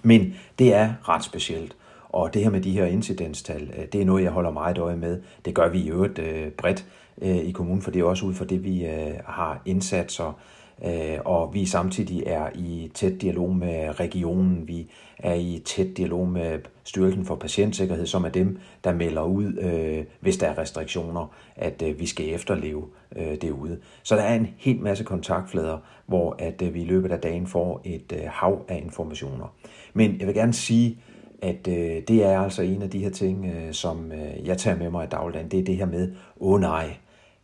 Men 0.02 0.34
det 0.58 0.74
er 0.74 0.92
ret 1.08 1.24
specielt. 1.24 1.76
Og 2.08 2.34
det 2.34 2.42
her 2.42 2.50
med 2.50 2.60
de 2.60 2.70
her 2.70 2.84
incidenstal, 2.84 3.70
øh, 3.78 3.84
det 3.92 4.00
er 4.00 4.04
noget, 4.04 4.22
jeg 4.22 4.32
holder 4.32 4.50
meget 4.50 4.78
øje 4.78 4.96
med. 4.96 5.20
Det 5.44 5.54
gør 5.54 5.68
vi 5.68 5.78
i 5.78 5.90
øvrigt 5.90 6.18
øh, 6.18 6.50
bredt 6.50 6.86
øh, 7.22 7.36
i 7.36 7.50
kommunen, 7.50 7.82
for 7.82 7.90
det 7.90 8.00
er 8.00 8.04
også 8.04 8.26
ud 8.26 8.34
fra 8.34 8.44
det, 8.44 8.64
vi 8.64 8.86
øh, 8.86 9.14
har 9.24 9.62
indsatser, 9.64 10.40
øh, 10.84 11.18
og 11.24 11.54
vi 11.54 11.66
samtidig 11.66 12.22
er 12.26 12.48
i 12.54 12.90
tæt 12.94 13.22
dialog 13.22 13.56
med 13.56 14.00
regionen, 14.00 14.68
vi 14.68 14.90
er 15.18 15.34
i 15.34 15.62
tæt 15.64 15.96
dialog 15.96 16.28
med 16.28 16.58
Styrelsen 16.84 17.24
for 17.24 17.34
Patientsikkerhed, 17.34 18.06
som 18.06 18.24
er 18.24 18.28
dem, 18.28 18.58
der 18.84 18.94
melder 18.94 19.22
ud, 19.22 19.58
øh, 19.58 20.04
hvis 20.20 20.36
der 20.36 20.46
er 20.46 20.58
restriktioner, 20.58 21.34
at 21.56 21.82
vi 21.98 22.06
skal 22.06 22.28
efterleve 22.28 22.84
det 23.16 23.50
ude. 23.50 23.78
Så 24.02 24.16
der 24.16 24.22
er 24.22 24.34
en 24.34 24.48
helt 24.58 24.80
masse 24.80 25.04
kontaktflader, 25.04 25.78
hvor 26.06 26.36
at 26.38 26.74
vi 26.74 26.82
i 26.82 26.84
løbet 26.84 27.12
af 27.12 27.18
dagen 27.18 27.46
får 27.46 27.80
et 27.84 28.22
hav 28.26 28.64
af 28.68 28.82
informationer. 28.84 29.54
Men 29.94 30.16
jeg 30.18 30.26
vil 30.26 30.34
gerne 30.34 30.52
sige, 30.52 30.98
at 31.42 31.68
øh, 31.68 32.02
det 32.08 32.24
er 32.24 32.40
altså 32.40 32.62
en 32.62 32.82
af 32.82 32.90
de 32.90 32.98
her 32.98 33.10
ting, 33.10 33.46
øh, 33.46 33.72
som 33.72 34.12
øh, 34.12 34.46
jeg 34.46 34.58
tager 34.58 34.78
med 34.78 34.90
mig 34.90 35.04
i 35.04 35.08
dagligdagen. 35.08 35.50
Det 35.50 35.60
er 35.60 35.64
det 35.64 35.76
her 35.76 35.86
med, 35.86 36.12
åh 36.40 36.52
oh, 36.52 36.60
nej, 36.60 36.96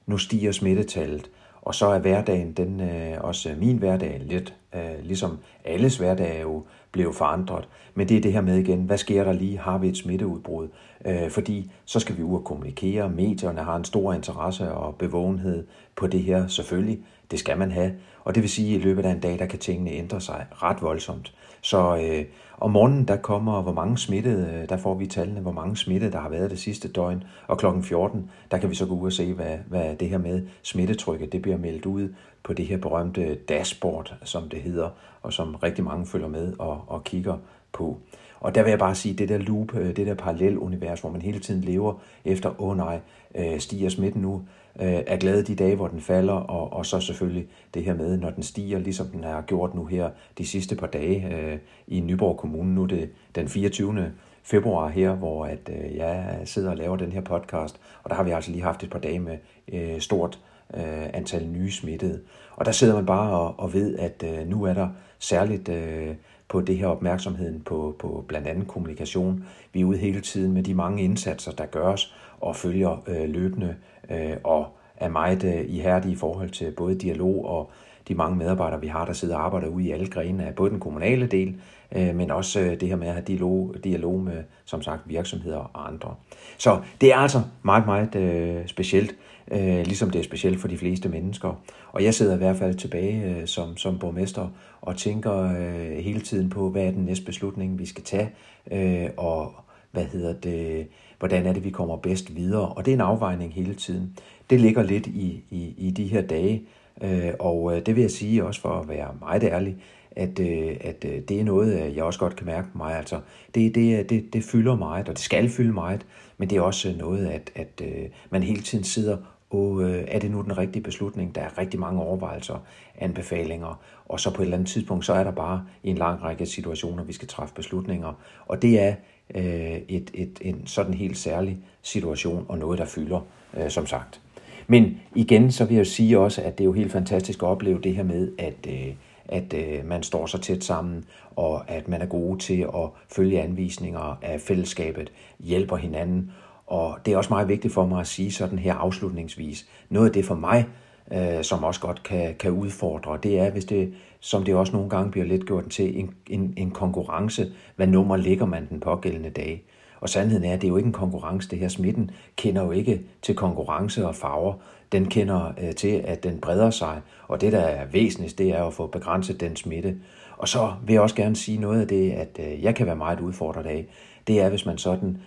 nu 0.07 0.19
stiger 0.19 0.53
smittetallet, 0.53 1.31
Og 1.63 1.75
så 1.75 1.87
er 1.87 1.99
hverdagen, 1.99 2.53
den, 2.53 2.81
øh, 2.81 3.17
også 3.21 3.55
min 3.59 3.77
hverdag, 3.77 4.21
lidt 4.25 4.55
øh, 4.75 5.05
ligesom 5.05 5.39
alles 5.65 5.97
hverdag 5.97 6.37
er 6.37 6.41
jo 6.41 6.65
blevet 6.93 7.15
forandret. 7.15 7.69
Men 7.95 8.09
det 8.09 8.17
er 8.17 8.21
det 8.21 8.33
her 8.33 8.41
med 8.41 8.59
igen, 8.59 8.85
hvad 8.85 8.99
sker 8.99 9.25
der 9.25 9.33
lige? 9.33 9.59
Har 9.59 9.79
vi 9.79 9.89
et 9.89 9.97
smitteudbrud? 9.97 10.69
Øh, 11.07 11.31
fordi 11.31 11.71
så 11.85 12.01
skal 12.01 12.17
vi 12.17 12.23
ud 12.23 12.35
og 12.39 12.45
kommunikere. 12.45 13.09
Medierne 13.09 13.61
har 13.61 13.77
en 13.77 13.85
stor 13.85 14.13
interesse 14.13 14.73
og 14.73 14.95
bevågenhed 14.95 15.67
på 15.97 16.07
det 16.07 16.23
her, 16.23 16.47
selvfølgelig. 16.47 16.99
Det 17.31 17.39
skal 17.39 17.59
man 17.59 17.71
have. 17.71 17.93
Og 18.25 18.35
det 18.35 18.43
vil 18.43 18.51
sige, 18.51 18.75
at 18.75 18.81
i 18.81 18.85
løbet 18.85 19.05
af 19.05 19.11
en 19.11 19.21
dag, 19.21 19.39
der 19.39 19.47
kan 19.47 19.59
tingene 19.59 19.91
ændre 19.91 20.21
sig 20.21 20.47
ret 20.53 20.83
voldsomt. 20.83 21.35
Så 21.67 21.97
øh, 21.97 22.25
om 22.59 22.71
morgenen, 22.71 23.09
der 23.09 23.17
kommer, 23.17 23.63
hvor 23.63 23.73
mange 23.73 23.99
smittede, 23.99 24.61
øh, 24.63 24.69
der 24.69 24.77
får 24.77 24.95
vi 24.95 25.07
tallene, 25.07 25.41
hvor 25.41 25.53
mange 25.53 25.77
smittede, 25.77 26.13
der 26.13 26.19
har 26.19 26.29
været 26.29 26.51
det 26.51 26.59
sidste 26.59 26.89
døgn. 26.89 27.25
Og 27.47 27.59
klokken 27.59 27.83
14, 27.83 28.31
der 28.51 28.59
kan 28.59 28.71
vi 28.71 28.75
så 28.75 28.87
gå 28.87 28.95
ud 28.95 29.07
og 29.07 29.13
se, 29.13 29.33
hvad, 29.33 29.59
hvad 29.69 29.97
det 29.97 30.09
her 30.09 30.19
med 30.19 30.47
smittetrykket, 30.63 31.33
det 31.33 31.43
bliver 31.43 31.57
meldt 31.57 31.87
ud 31.87 32.09
på 32.47 32.53
det 32.53 32.67
her 32.67 32.77
berømte 32.77 33.35
dashboard, 33.35 34.15
som 34.25 34.49
det 34.49 34.63
hedder, 34.63 34.91
og 35.23 35.33
som 35.33 35.55
rigtig 35.55 35.85
mange 35.85 36.07
følger 36.07 36.29
med 36.29 36.53
og, 36.59 36.85
og 36.87 37.05
kigger 37.05 37.39
på. 37.73 37.97
Og 38.41 38.55
der 38.55 38.63
vil 38.63 38.71
jeg 38.71 38.79
bare 38.79 38.95
sige, 38.95 39.15
det 39.15 39.29
der 39.29 39.39
loop, 39.39 39.75
øh, 39.75 39.97
det 39.97 40.07
der 40.07 40.15
parallelunivers, 40.15 41.01
hvor 41.01 41.11
man 41.11 41.23
hele 41.23 41.39
tiden 41.39 41.61
lever 41.61 41.95
efter, 42.25 42.61
åh 42.63 42.69
oh 42.69 42.77
nej, 42.77 43.01
øh, 43.35 43.61
stiger 43.61 43.89
smitten 43.89 44.23
nu, 44.23 44.43
øh, 44.81 45.03
er 45.07 45.17
glad 45.17 45.43
de 45.43 45.55
dage, 45.55 45.77
hvor 45.77 45.89
den 45.89 46.01
falder, 46.01 46.33
og, 46.33 46.73
og 46.73 46.87
så 46.87 47.01
selvfølgelig 47.01 47.49
det 47.75 47.85
her 47.85 47.95
med, 47.95 48.17
når 48.17 48.31
den 48.31 48.43
stiger, 48.43 48.79
ligesom 48.79 49.07
den 49.07 49.25
har 49.25 49.43
gjort 49.43 49.75
nu 49.75 49.85
her 49.85 50.11
de 50.39 50.47
sidste 50.47 50.77
par 50.77 50.87
dage 50.87 51.61
i 51.87 52.01
Nyborg 52.01 52.37
Kommune. 52.37 52.75
Nu 52.75 52.83
er 52.83 52.87
det 52.87 53.11
den 53.35 53.49
24 53.49 54.13
februar 54.47 54.89
her, 54.89 55.15
hvor 55.15 55.47
at, 55.47 55.71
øh, 55.73 55.97
jeg 55.97 56.39
sidder 56.45 56.71
og 56.71 56.77
laver 56.77 56.97
den 56.97 57.13
her 57.13 57.21
podcast, 57.21 57.81
og 58.03 58.11
der 58.11 58.17
har 58.17 58.23
vi 58.23 58.31
altså 58.31 58.51
lige 58.51 58.63
haft 58.63 58.83
et 58.83 58.91
par 58.91 58.99
dage 58.99 59.19
med 59.19 59.39
øh, 59.73 60.01
stort 60.01 60.39
øh, 60.75 61.09
antal 61.13 61.47
nye 61.49 61.71
smittede. 61.71 62.21
Og 62.57 62.65
der 62.65 62.73
sidder 62.73 62.95
man 62.95 63.07
bare 63.07 63.31
og, 63.31 63.55
og 63.59 63.75
ved, 63.75 63.99
at 63.99 64.25
øh, 64.27 64.49
nu 64.49 64.65
er 64.65 64.75
der 64.75 64.89
særligt 65.19 65.69
øh, 65.69 66.15
på 66.49 66.61
det 66.61 66.79
her 66.79 66.87
opmærksomheden 66.87 67.61
på, 67.61 67.97
på 67.99 68.25
blandt 68.29 68.47
andet 68.47 68.69
kommunikation. 68.69 69.45
Vi 69.73 69.81
er 69.81 69.85
ude 69.85 69.99
hele 69.99 70.21
tiden 70.21 70.53
med 70.53 70.63
de 70.63 70.75
mange 70.75 71.03
indsatser, 71.03 71.53
der 71.53 71.67
gøres 71.67 72.15
og 72.41 72.57
følger 72.57 73.05
øh, 73.07 73.29
løbende 73.29 73.77
øh, 74.11 74.37
og 74.45 74.67
er 74.97 75.09
meget 75.09 75.45
øh, 75.45 75.65
ihærdige 75.69 76.13
i 76.13 76.17
forhold 76.17 76.51
til 76.51 76.71
både 76.71 76.95
dialog 76.95 77.47
og 77.47 77.71
de 78.09 78.15
mange 78.15 78.37
medarbejdere, 78.37 78.81
vi 78.81 78.87
har, 78.87 79.05
der 79.05 79.13
sidder 79.13 79.37
og 79.37 79.45
arbejder 79.45 79.69
ude 79.69 79.85
i 79.85 79.91
alle 79.91 80.07
grene 80.07 80.47
af 80.47 80.55
både 80.55 80.71
den 80.71 80.81
kommunale 80.81 81.27
del, 81.27 81.61
øh, 81.93 82.15
men 82.15 82.31
også 82.31 82.61
øh, 82.61 82.81
det 82.81 82.89
her 82.89 82.97
med 82.97 83.07
at 83.07 83.13
have 83.13 83.25
dialog, 83.25 83.75
dialog 83.85 84.21
med, 84.21 84.43
som 84.65 84.83
sagt, 84.83 85.03
virksomheder 85.07 85.71
og 85.75 85.89
andre. 85.89 86.15
Så 86.59 86.81
det 87.01 87.13
er 87.13 87.17
altså 87.17 87.43
meget, 87.63 87.87
meget 87.87 88.15
øh, 88.17 88.67
specielt, 88.67 89.15
øh, 89.51 89.87
ligesom 89.87 90.11
det 90.11 90.19
er 90.19 90.25
specielt 90.25 90.61
for 90.61 90.69
de 90.69 90.79
fleste 90.79 91.09
mennesker. 91.09 91.63
Og 91.93 92.05
jeg 92.05 92.15
sidder 92.15 92.35
i 92.35 92.39
hvert 92.39 92.57
fald 92.57 92.75
tilbage 92.75 93.25
øh, 93.25 93.47
som, 93.47 93.77
som 93.77 93.99
borgmester 93.99 94.49
og 94.81 94.97
tænker 94.97 95.35
øh, 95.43 95.99
hele 95.99 96.21
tiden 96.21 96.51
på, 96.51 96.71
hvad 96.71 96.83
er 96.83 96.91
den 96.91 97.05
næste 97.05 97.25
beslutning, 97.25 97.79
vi 97.79 97.87
skal 97.87 98.05
tage, 98.05 98.31
øh, 98.73 99.11
og 99.17 99.55
hvad 99.93 100.05
hedder 100.05 100.33
det, 100.33 100.87
hvordan 101.19 101.47
er 101.47 101.53
det, 101.53 101.65
vi 101.65 101.71
kommer 101.71 101.97
bedst 101.97 102.37
videre. 102.37 102.69
Og 102.69 102.85
det 102.85 102.91
er 102.91 102.97
en 102.97 103.01
afvejning 103.01 103.53
hele 103.53 103.75
tiden. 103.75 104.19
Det 104.51 104.61
ligger 104.61 104.83
lidt 104.83 105.07
i, 105.07 105.45
i, 105.51 105.75
i 105.79 105.91
de 105.91 106.05
her 106.05 106.23
dage, 106.23 106.63
øh, 107.03 107.33
og 107.39 107.77
øh, 107.77 107.87
det 107.87 107.97
vil 107.97 108.03
jeg 108.03 108.11
sige 108.11 108.45
også 108.45 108.61
for 108.61 108.69
at 108.69 108.89
være 108.89 109.15
meget 109.21 109.45
ærlig, 109.45 109.77
at, 110.17 110.39
øh, 110.39 110.77
at 110.81 111.05
øh, 111.05 111.21
det 111.29 111.41
er 111.41 111.45
noget, 111.45 111.83
øh, 111.83 111.97
jeg 111.97 112.05
også 112.05 112.19
godt 112.19 112.37
kan 112.37 112.47
mærke 112.47 112.69
på 112.73 112.79
mig. 112.79 112.99
Altså, 112.99 113.21
det, 113.55 113.75
det, 113.75 113.99
øh, 113.99 114.09
det, 114.09 114.33
det 114.33 114.45
fylder 114.45 114.77
meget, 114.77 115.09
og 115.09 115.15
det 115.15 115.23
skal 115.23 115.49
fylde 115.49 115.73
meget, 115.73 116.07
men 116.39 116.51
det 116.51 116.59
er 116.59 116.63
også 116.63 116.95
noget, 116.99 117.27
at, 117.27 117.51
at 117.55 117.83
øh, 117.85 118.09
man 118.31 118.43
hele 118.43 118.63
tiden 118.63 118.85
sidder 118.85 119.17
og 119.51 119.83
øh, 119.83 120.05
er 120.09 120.19
det 120.19 120.31
nu 120.31 120.43
den 120.43 120.59
rigtige 120.59 120.83
beslutning? 120.83 121.35
Der 121.35 121.41
er 121.41 121.59
rigtig 121.59 121.81
mange 121.81 122.03
overvejelser, 122.03 122.65
anbefalinger, 122.99 123.81
og 124.09 124.21
så 124.21 124.31
på 124.31 124.43
et 124.43 124.47
eller 124.47 124.57
andet 124.57 124.69
tidspunkt, 124.69 125.05
så 125.07 125.13
er 125.13 125.25
der 125.25 125.31
bare 125.31 125.65
i 125.83 125.91
en 125.91 125.99
lang 125.99 126.23
række 126.23 126.47
situationer, 126.47 127.05
vi 127.05 127.13
skal 127.13 127.29
træffe 127.29 127.55
beslutninger. 127.55 128.13
Og 128.47 128.63
det 128.63 128.81
er 128.81 128.95
øh, 129.35 129.81
et, 129.89 130.11
et, 130.15 130.39
en 130.41 130.67
sådan 130.67 130.95
helt 130.95 131.19
særlig 131.19 131.59
situation, 131.83 132.47
og 132.49 132.59
noget, 132.59 132.79
der 132.79 132.85
fylder, 132.85 133.21
øh, 133.57 133.71
som 133.71 133.87
sagt. 133.87 134.21
Men 134.67 135.01
igen, 135.15 135.53
så 135.53 135.65
vil 135.65 135.77
jeg 135.77 135.87
sige 135.87 136.19
også, 136.19 136.43
at 136.43 136.59
det 136.59 136.65
er 136.65 136.67
jo 136.67 136.73
helt 136.73 136.93
fantastisk 136.93 137.43
at 137.43 137.47
opleve 137.47 137.81
det 137.81 137.97
her 137.97 138.03
med, 138.03 138.33
at, 138.39 138.67
øh, 138.69 138.95
at 139.29 139.55
øh, 139.55 139.87
man 139.89 140.03
står 140.03 140.27
så 140.27 140.39
tæt 140.39 140.65
sammen, 140.65 141.05
og 141.37 141.71
at 141.71 141.89
man 141.89 142.03
er 142.03 142.07
gode 142.07 142.39
til 142.39 142.61
at 142.61 142.89
følge 143.09 143.43
anvisninger 143.43 144.19
af 144.23 144.41
fællesskabet, 144.41 145.13
hjælper 145.41 145.77
hinanden, 145.77 146.33
og 146.67 146.99
det 147.07 147.13
er 147.13 147.17
også 147.17 147.31
meget 147.31 147.49
vigtigt 147.49 147.75
for 147.75 147.87
mig 147.87 148.01
at 148.01 148.07
sige 148.07 148.33
sådan 148.33 148.59
her 148.59 148.75
afslutningsvis. 148.75 149.67
Noget 149.91 150.07
af 150.07 150.13
det 150.13 150.25
for 150.25 150.35
mig, 150.35 150.67
øh, 151.13 151.43
som 151.45 151.65
også 151.65 151.81
godt 151.81 152.03
kan, 152.03 152.35
kan 152.39 152.51
udfordre, 152.51 153.19
det 153.23 153.39
er, 153.39 153.51
hvis 153.51 153.65
det, 153.65 153.95
som 154.21 154.45
det 154.45 154.55
også 154.55 154.73
nogle 154.73 154.91
gange 154.91 155.11
bliver 155.11 155.27
lidt 155.27 155.47
gjort 155.47 155.69
til, 155.71 156.01
en, 156.01 156.15
en, 156.27 156.55
en 156.57 156.71
konkurrence. 156.71 157.53
Hvad 157.77 157.87
nummer 157.87 158.17
ligger 158.17 158.47
man 158.47 158.69
den 158.69 158.81
pågældende 158.81 159.31
dag? 159.31 159.63
Og 160.01 160.09
sandheden 160.09 160.45
er, 160.45 160.53
at 160.53 160.61
det 160.61 160.67
er 160.67 160.71
jo 160.71 160.77
ikke 160.77 160.87
en 160.87 160.93
konkurrence. 160.93 161.51
Det 161.51 161.59
her 161.59 161.69
smitten 161.69 162.11
kender 162.37 162.65
jo 162.65 162.71
ikke 162.71 163.01
til 163.23 163.35
konkurrence 163.35 164.07
og 164.07 164.15
farver. 164.15 164.55
Den 164.93 165.07
kender 165.07 165.53
øh, 165.63 165.75
til, 165.75 166.03
at 166.05 166.25
den 166.25 166.39
breder 166.41 166.71
sig. 166.71 167.01
Og 167.29 167.41
det, 167.41 167.53
der 167.53 167.61
er 167.61 167.87
væsentligt, 167.87 168.39
det 168.39 168.51
er 168.51 168.65
at 168.65 168.73
få 168.73 168.87
begrænset 168.87 169.41
den 169.41 169.57
smitte. 169.57 169.97
Og 170.37 170.49
så 170.49 170.73
vil 170.87 170.93
jeg 170.93 171.03
også 171.03 171.17
gerne 171.17 171.37
sige 171.37 171.59
noget 171.59 171.81
af 171.81 171.89
det, 171.89 172.13
at 172.13 172.39
øh, 172.39 172.63
jeg 172.63 172.75
kan 172.75 172.87
være 172.87 172.97
meget 172.97 173.21
udfordret 173.21 173.67
af. 173.67 173.87
Det 174.27 174.41
er, 174.41 174.49
hvis 174.49 174.67
man 174.67 174.79
sådan 174.79 175.19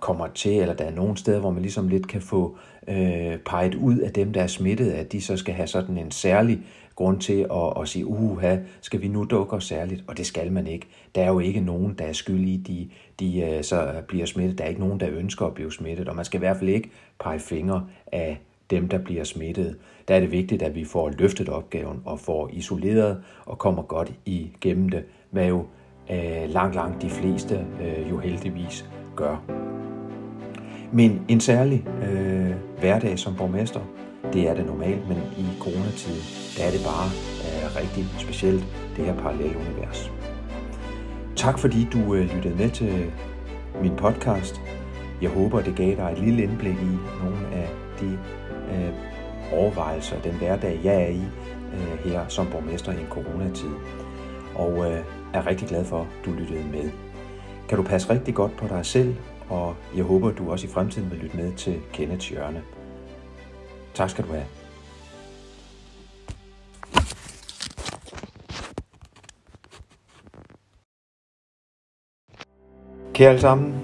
kommer 0.00 0.26
til, 0.26 0.60
eller 0.60 0.74
der 0.74 0.84
er 0.84 0.94
nogle 0.94 1.16
steder, 1.16 1.40
hvor 1.40 1.50
man 1.50 1.62
ligesom 1.62 1.88
lidt 1.88 2.08
kan 2.08 2.20
få 2.20 2.58
øh, 2.88 3.38
peget 3.38 3.74
ud 3.74 3.98
af 3.98 4.12
dem, 4.12 4.32
der 4.32 4.42
er 4.42 4.46
smittet, 4.46 4.90
at 4.90 5.12
de 5.12 5.20
så 5.20 5.36
skal 5.36 5.54
have 5.54 5.66
sådan 5.66 5.98
en 5.98 6.10
særlig 6.10 6.60
grund 6.96 7.20
til 7.20 7.46
at, 7.52 7.80
at 7.80 7.88
sige, 7.88 8.06
uha, 8.06 8.56
skal 8.80 9.02
vi 9.02 9.08
nu 9.08 9.24
dukke 9.24 9.56
os 9.56 9.64
særligt? 9.64 10.04
Og 10.06 10.16
det 10.16 10.26
skal 10.26 10.52
man 10.52 10.66
ikke. 10.66 10.86
Der 11.14 11.22
er 11.22 11.28
jo 11.28 11.38
ikke 11.38 11.60
nogen, 11.60 11.94
der 11.98 12.04
er 12.04 12.12
skyldige, 12.12 12.54
i, 12.54 12.56
de, 12.56 12.88
de 13.20 13.40
øh, 13.40 13.64
så 13.64 13.92
bliver 14.08 14.26
smittet. 14.26 14.58
Der 14.58 14.64
er 14.64 14.68
ikke 14.68 14.80
nogen, 14.80 15.00
der 15.00 15.08
ønsker 15.10 15.46
at 15.46 15.54
blive 15.54 15.72
smittet, 15.72 16.08
og 16.08 16.16
man 16.16 16.24
skal 16.24 16.38
i 16.38 16.42
hvert 16.44 16.56
fald 16.56 16.70
ikke 16.70 16.90
pege 17.20 17.38
fingre 17.38 17.86
af 18.12 18.38
dem, 18.70 18.88
der 18.88 18.98
bliver 18.98 19.24
smittet. 19.24 19.76
Der 20.08 20.14
er 20.14 20.20
det 20.20 20.32
vigtigt, 20.32 20.62
at 20.62 20.74
vi 20.74 20.84
får 20.84 21.10
løftet 21.18 21.48
opgaven 21.48 22.02
og 22.04 22.20
får 22.20 22.50
isoleret 22.52 23.22
og 23.46 23.58
kommer 23.58 23.82
godt 23.82 24.12
igennem 24.24 24.88
det, 24.88 25.04
hvad 25.30 25.46
jo 25.46 25.66
øh, 26.10 26.50
langt, 26.50 26.74
langt 26.74 27.02
de 27.02 27.10
fleste 27.10 27.66
øh, 27.82 28.10
jo 28.10 28.18
heldigvis 28.18 28.84
gør. 29.16 29.65
Men 30.96 31.24
en 31.28 31.40
særlig 31.40 31.86
øh, 32.02 32.50
hverdag 32.78 33.18
som 33.18 33.34
borgmester, 33.36 33.80
det 34.32 34.48
er 34.48 34.54
det 34.54 34.66
normalt, 34.66 35.08
men 35.08 35.16
i 35.16 35.44
coronatiden, 35.60 36.22
der 36.56 36.64
er 36.64 36.70
det 36.70 36.80
bare 36.84 37.08
øh, 37.44 37.76
rigtig 37.80 38.04
specielt, 38.18 38.64
det 38.96 39.04
her 39.04 39.14
parallelunivers. 39.14 40.12
Tak 41.36 41.58
fordi 41.58 41.88
du 41.92 42.14
øh, 42.14 42.34
lyttede 42.34 42.56
med 42.56 42.70
til 42.70 43.12
min 43.82 43.96
podcast. 43.96 44.60
Jeg 45.22 45.30
håber, 45.30 45.60
det 45.60 45.76
gav 45.76 45.96
dig 45.96 46.12
et 46.12 46.18
lille 46.18 46.42
indblik 46.42 46.74
i 46.74 46.96
nogle 47.24 47.46
af 47.52 47.68
de 48.00 48.18
øh, 48.72 48.92
overvejelser, 49.52 50.20
den 50.20 50.32
hverdag, 50.32 50.80
jeg 50.84 51.02
er 51.02 51.08
i 51.08 51.22
øh, 51.74 52.10
her 52.10 52.28
som 52.28 52.46
borgmester 52.52 52.92
i 52.92 53.00
en 53.00 53.06
coronatid. 53.10 53.74
Og 54.54 54.92
øh, 54.92 55.04
er 55.34 55.46
rigtig 55.46 55.68
glad 55.68 55.84
for, 55.84 56.00
at 56.00 56.06
du 56.24 56.30
lyttede 56.32 56.64
med. 56.72 56.90
Kan 57.68 57.78
du 57.78 57.84
passe 57.84 58.10
rigtig 58.10 58.34
godt 58.34 58.56
på 58.56 58.68
dig 58.68 58.86
selv 58.86 59.14
og 59.50 59.76
jeg 59.96 60.04
håber, 60.04 60.30
du 60.30 60.50
også 60.50 60.66
i 60.66 60.70
fremtiden 60.70 61.10
vil 61.10 61.18
lytte 61.18 61.36
med 61.36 61.52
til 61.52 61.80
Kenneths 61.92 62.28
Hjørne. 62.28 62.62
Tak 63.94 64.10
skal 64.10 64.24
du 64.24 64.32
have. 64.32 64.44
Kære 73.14 73.28
alle 73.28 73.40
sammen, 73.40 73.74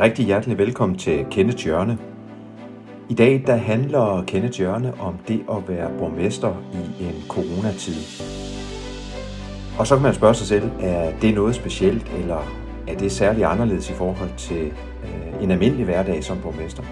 rigtig 0.00 0.26
hjertelig 0.26 0.58
velkommen 0.58 0.98
til 0.98 1.26
Kenneths 1.30 1.64
Hjørne. 1.64 1.98
I 3.10 3.14
dag 3.14 3.42
der 3.46 3.56
handler 3.56 4.24
Kenneths 4.26 4.58
Hjørne 4.58 5.00
om 5.00 5.18
det 5.28 5.44
at 5.50 5.68
være 5.68 5.98
borgmester 5.98 6.54
i 6.72 7.04
en 7.04 7.22
coronatid. 7.28 7.94
Og 9.78 9.86
så 9.86 9.94
kan 9.94 10.02
man 10.02 10.14
spørge 10.14 10.34
sig 10.34 10.46
selv, 10.46 10.70
er 10.80 11.18
det 11.20 11.34
noget 11.34 11.54
specielt, 11.54 12.08
eller 12.08 12.65
er 12.88 12.96
det 12.96 13.12
særligt 13.12 13.46
anderledes 13.46 13.90
i 13.90 13.92
forhold 13.92 14.30
til 14.36 14.66
øh, 15.04 15.42
en 15.42 15.50
almindelig 15.50 15.84
hverdag 15.84 16.24
som 16.24 16.38
borgmester. 16.42 16.82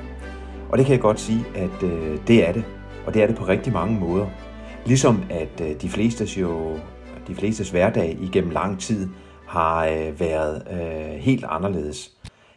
Og 0.68 0.78
det 0.78 0.86
kan 0.86 0.92
jeg 0.92 1.00
godt 1.00 1.20
sige, 1.20 1.44
at 1.54 1.82
øh, 1.82 2.18
det 2.26 2.48
er 2.48 2.52
det. 2.52 2.64
Og 3.06 3.14
det 3.14 3.22
er 3.22 3.26
det 3.26 3.36
på 3.36 3.44
rigtig 3.44 3.72
mange 3.72 4.00
måder. 4.00 4.26
Ligesom 4.86 5.22
at 5.30 5.60
øh, 5.60 5.80
de 5.82 5.88
flestes 5.88 6.38
jo, 6.38 6.78
de 7.28 7.34
flestes 7.34 7.70
hverdag 7.70 8.18
igennem 8.20 8.50
lang 8.50 8.80
tid 8.80 9.08
har 9.46 9.86
øh, 9.86 10.20
været 10.20 10.62
øh, 10.70 11.20
helt 11.20 11.44
anderledes. 11.48 12.10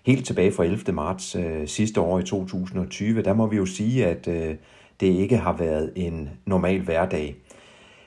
Helt 0.05 0.25
tilbage 0.25 0.51
fra 0.51 0.63
11. 0.63 0.93
marts 0.93 1.35
øh, 1.35 1.67
sidste 1.67 2.01
år 2.01 2.19
i 2.19 2.23
2020, 2.23 3.21
der 3.21 3.33
må 3.33 3.47
vi 3.47 3.57
jo 3.57 3.65
sige, 3.65 4.05
at 4.05 4.27
øh, 4.27 4.55
det 4.99 5.07
ikke 5.07 5.37
har 5.37 5.53
været 5.53 5.91
en 5.95 6.29
normal 6.45 6.81
hverdag. 6.81 7.35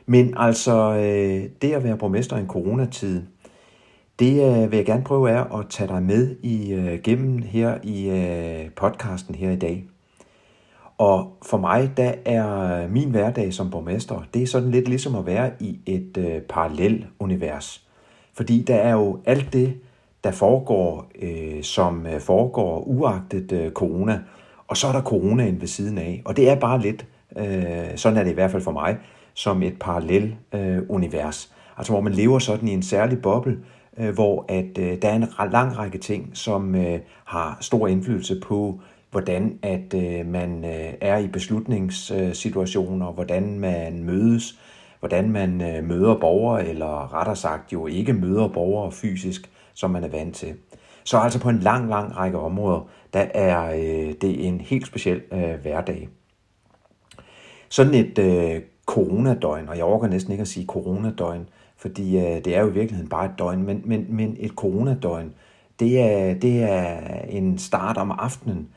Men 0.06 0.34
altså, 0.36 0.94
øh, 0.94 1.50
det 1.62 1.72
at 1.72 1.84
være 1.84 1.96
borgmester 1.96 2.36
i 2.36 2.40
en 2.40 2.46
coronatid, 2.46 3.22
det 4.20 4.62
øh, 4.62 4.70
vil 4.70 4.76
jeg 4.76 4.86
gerne 4.86 5.04
prøve 5.04 5.30
er 5.30 5.58
at 5.58 5.66
tage 5.70 5.88
dig 5.88 6.02
med 6.02 6.36
i 6.42 6.72
øh, 6.72 7.00
gennem 7.00 7.42
her 7.42 7.78
i 7.82 8.10
øh, 8.10 8.70
podcasten 8.70 9.34
her 9.34 9.50
i 9.50 9.56
dag. 9.56 9.84
Og 10.98 11.36
for 11.42 11.58
mig, 11.58 11.90
der 11.96 12.12
er 12.24 12.82
øh, 12.82 12.90
min 12.90 13.10
hverdag 13.10 13.54
som 13.54 13.70
borgmester, 13.70 14.22
det 14.34 14.42
er 14.42 14.46
sådan 14.46 14.70
lidt 14.70 14.88
ligesom 14.88 15.14
at 15.14 15.26
være 15.26 15.50
i 15.60 15.78
et 15.86 16.16
øh, 16.18 16.40
parallel 16.42 17.06
univers. 17.18 17.86
Fordi 18.34 18.62
der 18.62 18.74
er 18.74 18.92
jo 18.92 19.18
alt 19.24 19.52
det, 19.52 19.74
der 20.24 20.30
foregår, 20.30 21.10
øh, 21.22 21.62
som 21.62 22.06
øh, 22.06 22.20
foregår 22.20 22.80
uagtet 22.80 23.52
øh, 23.52 23.72
corona, 23.72 24.20
og 24.66 24.76
så 24.76 24.86
er 24.86 24.92
der 24.92 25.02
coronaen 25.02 25.60
ved 25.60 25.68
siden 25.68 25.98
af. 25.98 26.22
Og 26.24 26.36
det 26.36 26.50
er 26.50 26.54
bare 26.54 26.80
lidt, 26.80 27.06
øh, 27.36 27.96
sådan 27.96 28.18
er 28.18 28.24
det 28.24 28.30
i 28.30 28.34
hvert 28.34 28.50
fald 28.50 28.62
for 28.62 28.72
mig, 28.72 28.96
som 29.34 29.62
et 29.62 29.78
parallel 29.80 30.36
øh, 30.54 30.78
univers. 30.88 31.54
Altså 31.76 31.92
hvor 31.92 32.00
man 32.00 32.12
lever 32.12 32.38
sådan 32.38 32.68
i 32.68 32.72
en 32.72 32.82
særlig 32.82 33.22
boble, 33.22 33.58
Øh, 33.98 34.14
hvor 34.14 34.44
at 34.48 34.78
øh, 34.78 35.02
der 35.02 35.08
er 35.08 35.14
en 35.14 35.50
lang 35.52 35.78
række 35.78 35.98
ting, 35.98 36.30
som 36.36 36.74
øh, 36.74 37.00
har 37.24 37.58
stor 37.60 37.86
indflydelse 37.86 38.40
på, 38.40 38.80
hvordan 39.10 39.58
at 39.62 39.94
man 40.26 40.64
er 41.00 41.18
i 41.18 41.28
beslutningssituationer, 41.28 43.12
hvordan 43.12 43.58
man 43.58 44.04
mødes, 44.04 44.58
hvordan 45.00 45.30
man 45.30 45.56
møder 45.86 46.14
borgere, 46.14 46.68
eller 46.68 47.14
rettere 47.14 47.36
sagt 47.36 47.72
jo 47.72 47.86
ikke 47.86 48.12
møder 48.12 48.48
borgere 48.48 48.92
fysisk, 48.92 49.50
som 49.74 49.90
man 49.90 50.04
er 50.04 50.08
vant 50.08 50.34
til. 50.34 50.54
Så 51.04 51.18
altså 51.18 51.40
på 51.40 51.48
en 51.48 51.58
lang, 51.58 51.88
lang 51.88 52.16
række 52.16 52.38
områder, 52.38 52.88
der 53.12 53.26
er 53.34 53.74
øh, 53.74 54.14
det 54.20 54.46
en 54.46 54.60
helt 54.60 54.86
speciel 54.86 55.22
øh, 55.32 55.54
hverdag. 55.62 56.08
Sådan 57.68 57.94
et 57.94 58.18
øh, 58.18 58.62
coronadøgn, 58.86 59.68
og 59.68 59.76
jeg 59.76 59.84
overgår 59.84 60.06
næsten 60.06 60.32
ikke 60.32 60.42
at 60.42 60.48
sige 60.48 60.66
coronadøgn, 60.66 61.48
fordi 61.80 62.16
øh, 62.16 62.44
det 62.44 62.56
er 62.56 62.60
jo 62.60 62.68
i 62.68 62.72
virkeligheden 62.72 63.08
bare 63.08 63.24
et 63.24 63.38
døgn, 63.38 63.62
men, 63.62 63.82
men, 63.84 64.06
men 64.08 64.36
et 64.40 64.50
coronadøgn, 64.50 65.34
det 65.80 66.00
er, 66.00 66.34
det 66.34 66.62
er 66.62 66.98
en 67.28 67.58
start 67.58 67.96
om 67.96 68.10
aftenen, 68.10 68.68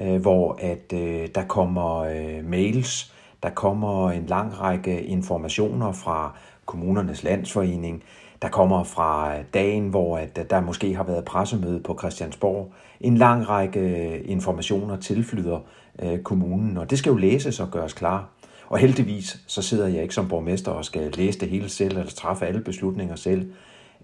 øh, 0.00 0.20
hvor 0.20 0.58
at 0.60 0.92
øh, 0.92 1.28
der 1.34 1.44
kommer 1.44 1.98
øh, 1.98 2.44
mails, 2.44 3.14
der 3.42 3.50
kommer 3.50 4.10
en 4.10 4.26
lang 4.26 4.60
række 4.60 5.02
informationer 5.02 5.92
fra 5.92 6.36
kommunernes 6.66 7.22
landsforening, 7.22 8.02
der 8.42 8.48
kommer 8.48 8.84
fra 8.84 9.42
dagen, 9.54 9.88
hvor 9.88 10.18
at 10.18 10.38
øh, 10.38 10.44
der 10.50 10.60
måske 10.60 10.94
har 10.94 11.04
været 11.04 11.24
pressemøde 11.24 11.80
på 11.80 11.96
Christiansborg. 11.98 12.72
En 13.00 13.16
lang 13.16 13.48
række 13.48 13.80
øh, 13.80 14.20
informationer 14.24 14.96
tilflyder 14.96 15.60
øh, 16.02 16.18
kommunen, 16.18 16.76
og 16.76 16.90
det 16.90 16.98
skal 16.98 17.10
jo 17.10 17.16
læses 17.16 17.60
og 17.60 17.70
gøres 17.70 17.92
klar. 17.92 18.28
Og 18.68 18.78
heldigvis 18.78 19.40
så 19.46 19.62
sidder 19.62 19.88
jeg 19.88 20.02
ikke 20.02 20.14
som 20.14 20.28
borgmester 20.28 20.70
og 20.70 20.84
skal 20.84 21.12
læse 21.16 21.40
det 21.40 21.48
hele 21.48 21.68
selv 21.68 21.98
eller 21.98 22.10
træffe 22.10 22.46
alle 22.46 22.60
beslutninger 22.60 23.16
selv. 23.16 23.52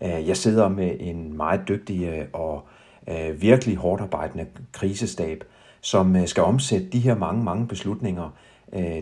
Øh, 0.02 0.28
jeg 0.28 0.36
sidder 0.36 0.68
med 0.68 0.96
en 1.00 1.36
meget 1.36 1.60
dygtig 1.68 2.04
øh, 2.04 2.24
og 2.32 2.62
øh, 3.08 3.42
virkelig 3.42 3.76
hårdt 3.76 4.02
arbejdende 4.02 4.46
krisestab, 4.72 5.44
som 5.80 6.26
skal 6.26 6.42
omsætte 6.42 6.86
de 6.86 6.98
her 6.98 7.14
mange, 7.14 7.44
mange 7.44 7.66
beslutninger, 7.66 8.30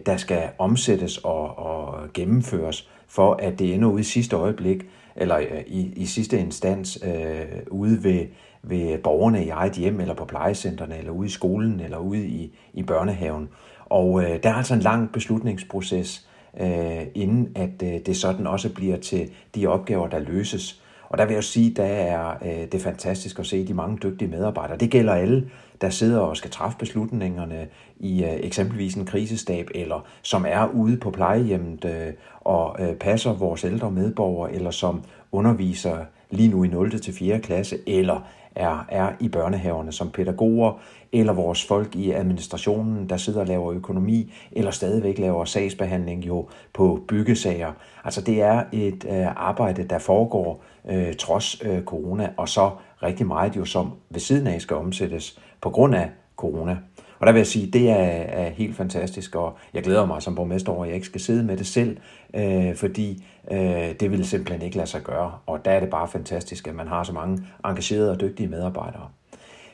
der 0.07 0.17
skal 0.17 0.49
omsættes 0.59 1.19
og, 1.19 1.59
og 1.59 2.09
gennemføres, 2.15 2.89
for 3.09 3.35
at 3.35 3.59
det 3.59 3.75
ender 3.75 3.89
ude 3.89 4.01
i 4.01 4.05
sidste 4.05 4.37
øjeblik, 4.37 4.87
eller 5.17 5.39
i, 5.67 5.93
i 5.97 6.07
sidste 6.07 6.39
instans 6.39 6.99
øh, 7.05 7.63
ude 7.71 8.05
ved, 8.05 8.27
ved 8.63 8.99
borgerne 8.99 9.45
i 9.45 9.49
eget 9.49 9.73
hjem, 9.73 10.01
eller 10.01 10.15
på 10.15 10.25
plejecentrene, 10.25 10.99
eller 10.99 11.13
ude 11.13 11.27
i 11.27 11.31
skolen, 11.31 11.81
eller 11.81 11.99
ude 11.99 12.27
i, 12.27 12.53
i 12.75 12.83
børnehaven. 12.83 13.49
Og 13.93 14.23
øh, 14.23 14.43
der 14.43 14.49
er 14.51 14.55
altså 14.55 14.75
en 14.75 14.81
lang 14.81 15.13
beslutningsproces, 15.13 16.29
øh, 16.61 17.07
inden 17.15 17.49
at 17.55 17.83
øh, 17.83 18.01
det 18.07 18.17
sådan 18.17 18.47
også 18.47 18.75
bliver 18.75 18.97
til 18.97 19.31
de 19.55 19.67
opgaver, 19.67 20.09
der 20.09 20.19
løses. 20.19 20.83
Og 21.09 21.19
der 21.19 21.27
vil 21.27 21.35
jeg 21.35 21.45
sige, 21.45 21.75
der 21.75 21.85
er 21.85 22.35
øh, 22.45 22.73
det 22.73 22.81
fantastisk 22.81 23.39
at 23.39 23.47
se 23.47 23.67
de 23.67 23.75
mange 23.75 23.99
dygtige 24.03 24.31
medarbejdere. 24.31 24.79
Det 24.79 24.91
gælder 24.91 25.15
alle, 25.15 25.51
der 25.81 25.91
sidder 25.91 26.19
og 26.19 26.37
skal 26.37 26.51
træffe 26.51 26.79
beslutningerne 26.79 27.69
i 27.97 28.25
øh, 28.25 28.33
eksempelvis 28.33 28.95
en 28.95 29.07
krisestab, 29.07 29.69
eller 29.75 30.07
som 30.23 30.45
er 30.49 30.67
ude 30.67 30.97
på 30.97 31.11
plejehjemmet 31.11 31.85
øh, 31.85 32.13
og 32.41 32.77
øh, 32.81 32.95
passer 32.95 33.33
vores 33.33 33.65
ældre 33.65 33.91
medborgere, 33.91 34.53
eller 34.53 34.71
som 34.71 35.03
underviser 35.33 35.99
lige 36.31 36.49
nu 36.49 36.65
i 36.65 36.69
0. 36.69 37.01
til 37.01 37.15
4. 37.15 37.41
klasse, 37.41 37.79
eller 37.87 38.29
er, 38.55 38.87
er 38.89 39.13
i 39.21 39.29
børnehaverne 39.29 39.93
som 39.93 40.11
pædagoger, 40.11 40.81
eller 41.13 41.33
vores 41.33 41.67
folk 41.67 41.97
i 41.97 42.11
administrationen, 42.11 43.09
der 43.09 43.17
sidder 43.17 43.41
og 43.41 43.47
laver 43.47 43.73
økonomi, 43.73 44.33
eller 44.53 44.71
stadigvæk 44.71 45.19
laver 45.19 45.45
sagsbehandling 45.45 46.27
jo 46.27 46.49
på 46.73 47.01
byggesager. 47.09 47.73
Altså 48.05 48.21
det 48.21 48.43
er 48.43 48.65
et 48.73 49.05
øh, 49.09 49.27
arbejde, 49.37 49.83
der 49.83 49.99
foregår 49.99 50.65
øh, 50.91 51.15
trods 51.15 51.63
øh, 51.65 51.83
corona, 51.83 52.31
og 52.37 52.49
så 52.49 52.71
rigtig 53.03 53.27
meget 53.27 53.57
jo 53.57 53.65
som 53.65 53.93
ved 54.11 54.21
siden 54.21 54.47
af 54.47 54.61
skal 54.61 54.77
omsættes 54.77 55.39
på 55.61 55.71
grund 55.71 55.95
af 55.95 56.11
corona. 56.37 56.77
Og 57.23 57.27
der 57.27 57.33
vil 57.33 57.41
jeg 57.41 57.47
sige, 57.47 57.67
det 57.67 57.91
er, 57.91 57.95
er 57.95 58.51
helt 58.51 58.77
fantastisk, 58.77 59.35
og 59.35 59.57
jeg 59.75 59.83
glæder 59.83 60.07
mig 60.07 60.23
som 60.23 60.35
borgmester 60.35 60.73
over, 60.73 60.83
at 60.83 60.89
jeg 60.89 60.95
ikke 60.95 61.07
skal 61.07 61.21
sidde 61.21 61.45
med 61.45 61.57
det 61.57 61.67
selv, 61.67 61.97
øh, 62.35 62.77
fordi 62.77 63.25
øh, 63.51 63.59
det 64.01 64.11
ville 64.11 64.27
simpelthen 64.27 64.63
ikke 64.63 64.77
lade 64.77 64.89
sig 64.89 65.03
gøre. 65.03 65.33
Og 65.47 65.65
der 65.65 65.71
er 65.71 65.81
det 65.81 65.91
bare 65.91 66.09
fantastisk, 66.09 66.69
at 66.69 66.75
man 66.75 66.89
har 66.89 67.05
så 67.05 67.13
mange 67.13 67.43
engagerede 67.65 68.11
og 68.11 68.21
dygtige 68.21 68.49
medarbejdere. 68.49 69.09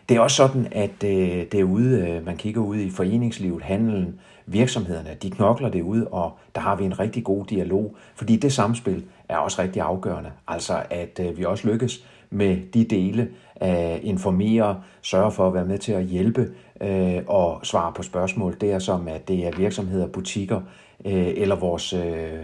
Det 0.09 0.17
er 0.17 0.21
også 0.21 0.37
sådan, 0.37 0.69
at 0.73 1.05
øh, 1.05 1.47
derude, 1.53 2.09
øh, 2.09 2.27
man 2.27 2.37
kigger 2.37 2.61
ud 2.61 2.77
i 2.77 2.91
foreningslivet, 2.91 3.63
handelen, 3.63 4.21
virksomhederne, 4.47 5.17
de 5.23 5.31
knokler 5.31 5.69
det 5.69 5.83
ud, 5.83 6.03
og 6.03 6.33
der 6.55 6.61
har 6.61 6.77
vi 6.77 6.85
en 6.85 6.99
rigtig 6.99 7.25
god 7.25 7.45
dialog, 7.45 7.97
fordi 8.15 8.37
det 8.37 8.53
samspil 8.53 9.05
er 9.29 9.37
også 9.37 9.63
rigtig 9.63 9.83
afgørende. 9.83 10.31
Altså, 10.49 10.83
at 10.91 11.21
øh, 11.23 11.39
vi 11.39 11.45
også 11.45 11.69
lykkes 11.69 12.05
med 12.31 12.57
de 12.75 12.85
dele 12.85 13.29
at 13.57 14.01
informere, 14.03 14.83
sørge 15.03 15.33
for 15.33 15.47
at 15.47 15.55
være 15.55 15.65
med 15.65 15.79
til 15.79 15.93
at 15.93 16.05
hjælpe 16.05 16.51
øh, 16.81 17.23
og 17.27 17.61
svare 17.63 17.93
på 17.93 18.03
spørgsmål. 18.03 18.57
Der, 18.61 18.79
som 18.79 19.09
at 19.09 19.29
det 19.29 19.47
er 19.47 19.57
virksomheder, 19.57 20.07
butikker 20.07 20.61
øh, 21.05 21.33
eller 21.37 21.57
vores 21.57 21.93
øh, 21.93 22.39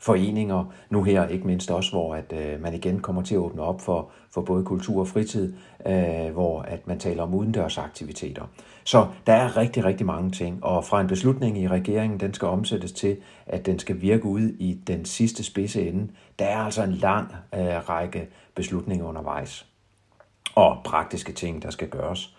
foreninger, 0.00 0.64
nu 0.90 1.02
her 1.02 1.28
ikke 1.28 1.46
mindst 1.46 1.70
også, 1.70 1.90
hvor 1.90 2.14
at 2.14 2.32
øh, 2.32 2.62
man 2.62 2.74
igen 2.74 3.00
kommer 3.00 3.22
til 3.22 3.34
at 3.34 3.38
åbne 3.38 3.62
op 3.62 3.80
for, 3.80 4.10
for 4.34 4.40
både 4.40 4.64
kultur 4.64 5.00
og 5.00 5.08
fritid, 5.08 5.54
øh, 5.86 6.32
hvor 6.32 6.62
at 6.62 6.86
man 6.86 6.98
taler 6.98 7.22
om 7.22 7.34
udendørsaktiviteter. 7.34 8.44
Så 8.84 9.06
der 9.26 9.32
er 9.32 9.56
rigtig, 9.56 9.84
rigtig 9.84 10.06
mange 10.06 10.30
ting, 10.30 10.64
og 10.64 10.84
fra 10.84 11.00
en 11.00 11.06
beslutning 11.06 11.58
i 11.58 11.68
regeringen, 11.68 12.20
den 12.20 12.34
skal 12.34 12.48
omsættes 12.48 12.92
til, 12.92 13.16
at 13.46 13.66
den 13.66 13.78
skal 13.78 14.00
virke 14.00 14.24
ud 14.24 14.40
i 14.40 14.80
den 14.86 15.04
sidste 15.04 15.44
spidse 15.44 15.88
ende. 15.88 16.08
Der 16.38 16.44
er 16.44 16.58
altså 16.58 16.82
en 16.82 16.92
lang 16.92 17.34
øh, 17.54 17.88
række 17.88 18.28
beslutninger 18.54 19.06
undervejs, 19.06 19.66
og 20.54 20.78
praktiske 20.84 21.32
ting, 21.32 21.62
der 21.62 21.70
skal 21.70 21.88
gøres. 21.88 22.36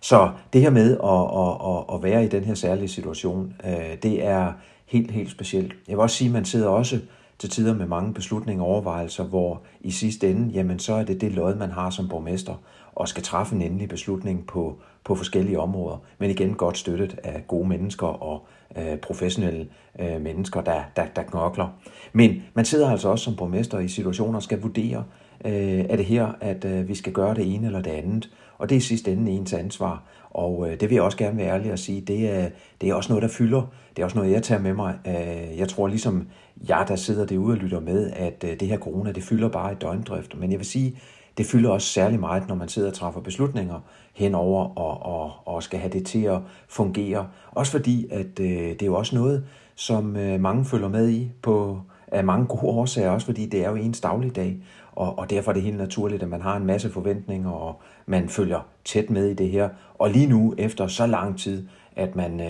Så 0.00 0.30
det 0.52 0.60
her 0.60 0.70
med 0.70 0.90
at, 0.90 1.40
at, 1.40 1.70
at, 1.70 1.94
at 1.94 2.02
være 2.02 2.24
i 2.24 2.28
den 2.28 2.44
her 2.44 2.54
særlige 2.54 2.88
situation, 2.88 3.54
øh, 3.64 3.96
det 4.02 4.24
er 4.24 4.52
helt, 4.86 5.10
helt 5.10 5.30
specielt. 5.30 5.72
Jeg 5.88 5.96
vil 5.96 6.02
også 6.02 6.16
sige, 6.16 6.28
at 6.28 6.32
man 6.32 6.44
sidder 6.44 6.68
også 6.68 7.00
til 7.38 7.50
tider 7.50 7.74
med 7.74 7.86
mange 7.86 8.14
beslutninger 8.14 8.64
og 8.64 8.70
overvejelser, 8.70 9.24
hvor 9.24 9.62
i 9.80 9.90
sidste 9.90 10.30
ende, 10.30 10.52
jamen 10.52 10.78
så 10.78 10.94
er 10.94 11.04
det 11.04 11.20
det 11.20 11.32
lod, 11.32 11.54
man 11.54 11.70
har 11.70 11.90
som 11.90 12.08
borgmester, 12.08 12.54
og 12.94 13.08
skal 13.08 13.22
træffe 13.22 13.54
en 13.54 13.62
endelig 13.62 13.88
beslutning 13.88 14.46
på, 14.46 14.78
på 15.04 15.14
forskellige 15.14 15.60
områder. 15.60 15.96
Men 16.18 16.30
igen 16.30 16.54
godt 16.54 16.78
støttet 16.78 17.18
af 17.24 17.44
gode 17.48 17.68
mennesker 17.68 18.06
og 18.06 18.46
øh, 18.76 18.96
professionelle 18.98 19.68
øh, 19.98 20.20
mennesker, 20.20 20.60
der, 20.60 20.82
der, 20.96 21.06
der 21.16 21.22
knokler. 21.22 21.68
Men 22.12 22.42
man 22.54 22.64
sidder 22.64 22.90
altså 22.90 23.08
også 23.08 23.24
som 23.24 23.36
borgmester 23.36 23.78
i 23.78 23.88
situationer 23.88 24.36
og 24.36 24.42
skal 24.42 24.60
vurdere, 24.60 25.04
øh, 25.44 25.84
er 25.88 25.96
det 25.96 26.04
her, 26.04 26.32
at 26.40 26.64
øh, 26.64 26.88
vi 26.88 26.94
skal 26.94 27.12
gøre 27.12 27.34
det 27.34 27.54
ene 27.54 27.66
eller 27.66 27.82
det 27.82 27.90
andet. 27.90 28.30
Og 28.58 28.68
det 28.68 28.74
er 28.74 28.78
i 28.78 28.80
sidste 28.80 29.12
ende 29.12 29.32
ens 29.32 29.52
ansvar. 29.52 30.02
Og 30.34 30.70
øh, 30.70 30.80
det 30.80 30.90
vil 30.90 30.94
jeg 30.94 31.02
også 31.02 31.18
gerne 31.18 31.36
være 31.36 31.48
ærlig 31.48 31.72
at 31.72 31.78
sige, 31.78 32.00
det 32.00 32.30
er, 32.30 32.48
det 32.80 32.88
er 32.88 32.94
også 32.94 33.12
noget, 33.12 33.22
der 33.22 33.28
fylder. 33.28 33.72
Det 33.96 34.02
er 34.02 34.04
også 34.04 34.18
noget, 34.18 34.32
jeg 34.32 34.42
tager 34.42 34.60
med 34.60 34.74
mig. 34.74 34.98
Øh, 35.06 35.58
jeg 35.58 35.68
tror 35.68 35.86
ligesom 35.88 36.28
jeg, 36.68 36.84
der 36.88 36.96
sidder 36.96 37.26
derude 37.26 37.52
og 37.52 37.58
lytter 37.58 37.80
med, 37.80 38.10
at 38.10 38.44
øh, 38.44 38.60
det 38.60 38.68
her 38.68 38.78
corona, 38.78 39.12
det 39.12 39.22
fylder 39.22 39.48
bare 39.48 39.72
i 39.72 39.76
døgndrift. 39.80 40.38
Men 40.38 40.50
jeg 40.50 40.58
vil 40.58 40.66
sige, 40.66 40.98
det 41.38 41.46
fylder 41.46 41.70
også 41.70 41.88
særlig 41.88 42.20
meget, 42.20 42.48
når 42.48 42.54
man 42.54 42.68
sidder 42.68 42.88
og 42.88 42.94
træffer 42.94 43.20
beslutninger 43.20 43.80
henover 44.14 44.78
og, 44.78 45.02
og, 45.02 45.32
og 45.44 45.62
skal 45.62 45.78
have 45.78 45.92
det 45.92 46.06
til 46.06 46.24
at 46.24 46.38
fungere. 46.68 47.28
Også 47.50 47.72
fordi, 47.72 48.06
at 48.10 48.40
øh, 48.40 48.46
det 48.46 48.82
er 48.82 48.86
jo 48.86 48.94
også 48.94 49.16
noget, 49.16 49.44
som 49.74 50.16
øh, 50.16 50.40
mange 50.40 50.64
følger 50.64 50.88
med 50.88 51.08
i 51.08 51.30
på 51.42 51.80
af 52.08 52.24
mange 52.24 52.46
gode 52.46 52.62
årsager, 52.62 53.10
også 53.10 53.26
fordi 53.26 53.46
det 53.46 53.64
er 53.64 53.70
jo 53.70 53.76
ens 53.76 54.00
dagligdag, 54.00 54.56
og, 54.92 55.18
og 55.18 55.30
derfor 55.30 55.50
er 55.50 55.52
det 55.52 55.62
helt 55.62 55.76
naturligt, 55.76 56.22
at 56.22 56.28
man 56.28 56.42
har 56.42 56.56
en 56.56 56.66
masse 56.66 56.90
forventninger, 56.90 57.50
og 57.50 57.80
man 58.06 58.28
følger 58.28 58.60
tæt 58.84 59.10
med 59.10 59.28
i 59.28 59.34
det 59.34 59.48
her. 59.48 59.68
Og 59.94 60.10
lige 60.10 60.26
nu, 60.26 60.54
efter 60.58 60.86
så 60.86 61.06
lang 61.06 61.38
tid, 61.38 61.66
at 61.96 62.16
man 62.16 62.40
øh, 62.40 62.46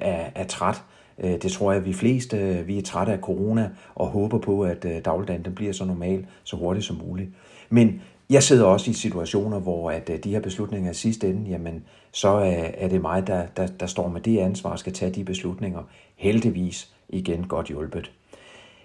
er, 0.00 0.30
er 0.34 0.44
træt, 0.44 0.82
øh, 1.18 1.42
det 1.42 1.52
tror 1.52 1.72
jeg, 1.72 1.80
at 1.80 1.86
vi 1.86 1.92
fleste 1.92 2.36
øh, 2.36 2.66
vi 2.66 2.78
er 2.78 2.82
trætte 2.82 3.12
af 3.12 3.18
corona, 3.18 3.70
og 3.94 4.06
håber 4.06 4.38
på, 4.38 4.62
at 4.62 4.84
øh, 4.84 5.04
dagligdagen 5.04 5.44
den 5.44 5.54
bliver 5.54 5.72
så 5.72 5.84
normal, 5.84 6.26
så 6.44 6.56
hurtigt 6.56 6.86
som 6.86 7.00
muligt. 7.06 7.30
Men 7.70 8.02
jeg 8.30 8.42
sidder 8.42 8.64
også 8.64 8.90
i 8.90 8.94
situationer, 8.94 9.60
hvor 9.60 9.90
at 9.90 10.10
øh, 10.10 10.18
de 10.24 10.30
her 10.30 10.40
beslutninger 10.40 10.90
i 10.90 10.94
sidste 10.94 11.30
ende, 11.30 11.50
jamen, 11.50 11.84
så 12.12 12.28
er, 12.28 12.70
er 12.74 12.88
det 12.88 13.00
mig, 13.00 13.26
der, 13.26 13.46
der, 13.56 13.66
der 13.66 13.86
står 13.86 14.08
med 14.08 14.20
det 14.20 14.38
ansvar 14.38 14.70
og 14.70 14.78
skal 14.78 14.92
tage 14.92 15.10
de 15.10 15.24
beslutninger. 15.24 15.82
Heldigvis 16.16 16.94
igen 17.08 17.44
godt 17.44 17.66
hjulpet. 17.66 18.10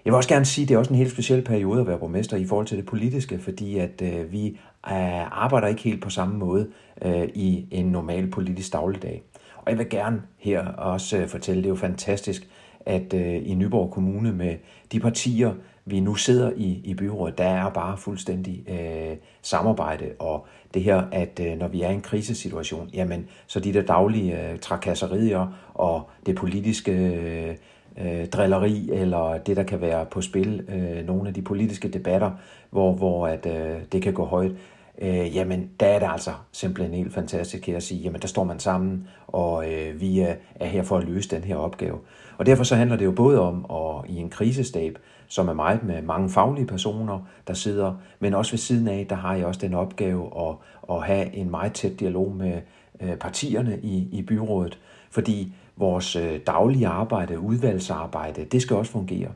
Jeg 0.04 0.12
vil 0.12 0.16
også 0.16 0.28
gerne 0.28 0.44
sige, 0.44 0.62
at 0.62 0.68
det 0.68 0.74
er 0.74 0.78
også 0.78 0.90
en 0.90 0.98
helt 0.98 1.10
speciel 1.10 1.42
periode 1.42 1.80
at 1.80 1.86
være 1.86 1.98
borgmester 1.98 2.36
i 2.36 2.44
forhold 2.44 2.66
til 2.66 2.76
det 2.76 2.86
politiske, 2.86 3.38
fordi 3.38 3.78
at 3.78 4.02
øh, 4.02 4.32
vi 4.32 4.46
øh, 4.86 5.42
arbejder 5.42 5.68
ikke 5.68 5.82
helt 5.82 6.02
på 6.02 6.10
samme 6.10 6.38
måde 6.38 6.68
øh, 7.02 7.28
i 7.34 7.66
en 7.70 7.86
normal 7.86 8.30
politisk 8.30 8.72
dagligdag. 8.72 9.22
Og 9.56 9.70
jeg 9.70 9.78
vil 9.78 9.88
gerne 9.88 10.22
her 10.38 10.66
også 10.66 11.16
øh, 11.16 11.28
fortælle, 11.28 11.62
det 11.62 11.66
er 11.66 11.70
jo 11.70 11.76
fantastisk, 11.76 12.48
at 12.86 13.14
øh, 13.14 13.48
i 13.48 13.54
Nyborg 13.54 13.90
Kommune 13.90 14.32
med 14.32 14.56
de 14.92 15.00
partier, 15.00 15.52
vi 15.84 16.00
nu 16.00 16.14
sidder 16.14 16.52
i, 16.56 16.80
i 16.84 16.94
byrådet, 16.94 17.38
der 17.38 17.44
er 17.44 17.70
bare 17.70 17.96
fuldstændig 17.96 18.64
øh, 18.68 19.16
samarbejde, 19.42 20.10
og 20.18 20.46
det 20.74 20.82
her, 20.82 21.02
at 21.12 21.40
øh, 21.42 21.58
når 21.58 21.68
vi 21.68 21.82
er 21.82 21.90
i 21.90 21.94
en 21.94 22.00
krisesituation, 22.00 22.90
jamen, 22.94 23.28
så 23.46 23.60
de 23.60 23.72
der 23.72 23.82
daglige 23.82 24.50
øh, 24.50 24.58
trakasserier 24.58 25.58
og 25.74 26.10
det 26.26 26.36
politiske 26.36 26.92
øh, 26.92 27.56
Øh, 28.00 28.26
drilleri, 28.26 28.90
eller 28.92 29.38
det, 29.38 29.56
der 29.56 29.62
kan 29.62 29.80
være 29.80 30.06
på 30.06 30.20
spil, 30.20 30.64
øh, 30.68 31.06
nogle 31.06 31.28
af 31.28 31.34
de 31.34 31.42
politiske 31.42 31.88
debatter, 31.88 32.30
hvor, 32.70 32.92
hvor 32.92 33.26
at, 33.26 33.46
øh, 33.46 33.80
det 33.92 34.02
kan 34.02 34.12
gå 34.12 34.24
højt, 34.24 34.52
øh, 34.98 35.36
jamen 35.36 35.70
der 35.80 35.86
er 35.86 35.98
det 35.98 36.08
altså 36.10 36.30
simpelthen 36.52 36.94
helt 36.94 37.14
fantastisk 37.14 37.66
her 37.66 37.76
at 37.76 37.82
sige, 37.82 38.00
jamen 38.00 38.20
der 38.20 38.28
står 38.28 38.44
man 38.44 38.58
sammen, 38.58 39.08
og 39.26 39.72
øh, 39.72 40.00
vi 40.00 40.20
er, 40.20 40.34
er 40.54 40.66
her 40.66 40.82
for 40.82 40.98
at 40.98 41.04
løse 41.04 41.30
den 41.30 41.44
her 41.44 41.56
opgave. 41.56 41.98
Og 42.38 42.46
derfor 42.46 42.64
så 42.64 42.76
handler 42.76 42.96
det 42.96 43.04
jo 43.04 43.12
både 43.12 43.40
om 43.40 43.66
at 43.70 44.10
i 44.10 44.16
en 44.16 44.30
krisestab, 44.30 44.98
som 45.28 45.48
er 45.48 45.52
meget 45.52 45.84
med 45.84 46.02
mange 46.02 46.30
faglige 46.30 46.66
personer, 46.66 47.28
der 47.46 47.54
sidder, 47.54 47.94
men 48.20 48.34
også 48.34 48.52
ved 48.52 48.58
siden 48.58 48.88
af, 48.88 49.06
der 49.08 49.16
har 49.16 49.34
jeg 49.34 49.46
også 49.46 49.60
den 49.60 49.74
opgave 49.74 50.48
at, 50.48 50.54
at 50.90 51.02
have 51.02 51.34
en 51.34 51.50
meget 51.50 51.72
tæt 51.72 52.00
dialog 52.00 52.32
med 52.32 52.60
øh, 53.00 53.16
partierne 53.16 53.78
i, 53.82 54.08
i 54.12 54.22
byrådet, 54.22 54.78
fordi 55.10 55.52
vores 55.76 56.16
øh, 56.16 56.40
daglige 56.46 56.86
arbejde, 56.86 57.40
udvalgsarbejde, 57.40 58.44
det 58.44 58.62
skal 58.62 58.76
også 58.76 58.92
fungere. 58.92 59.28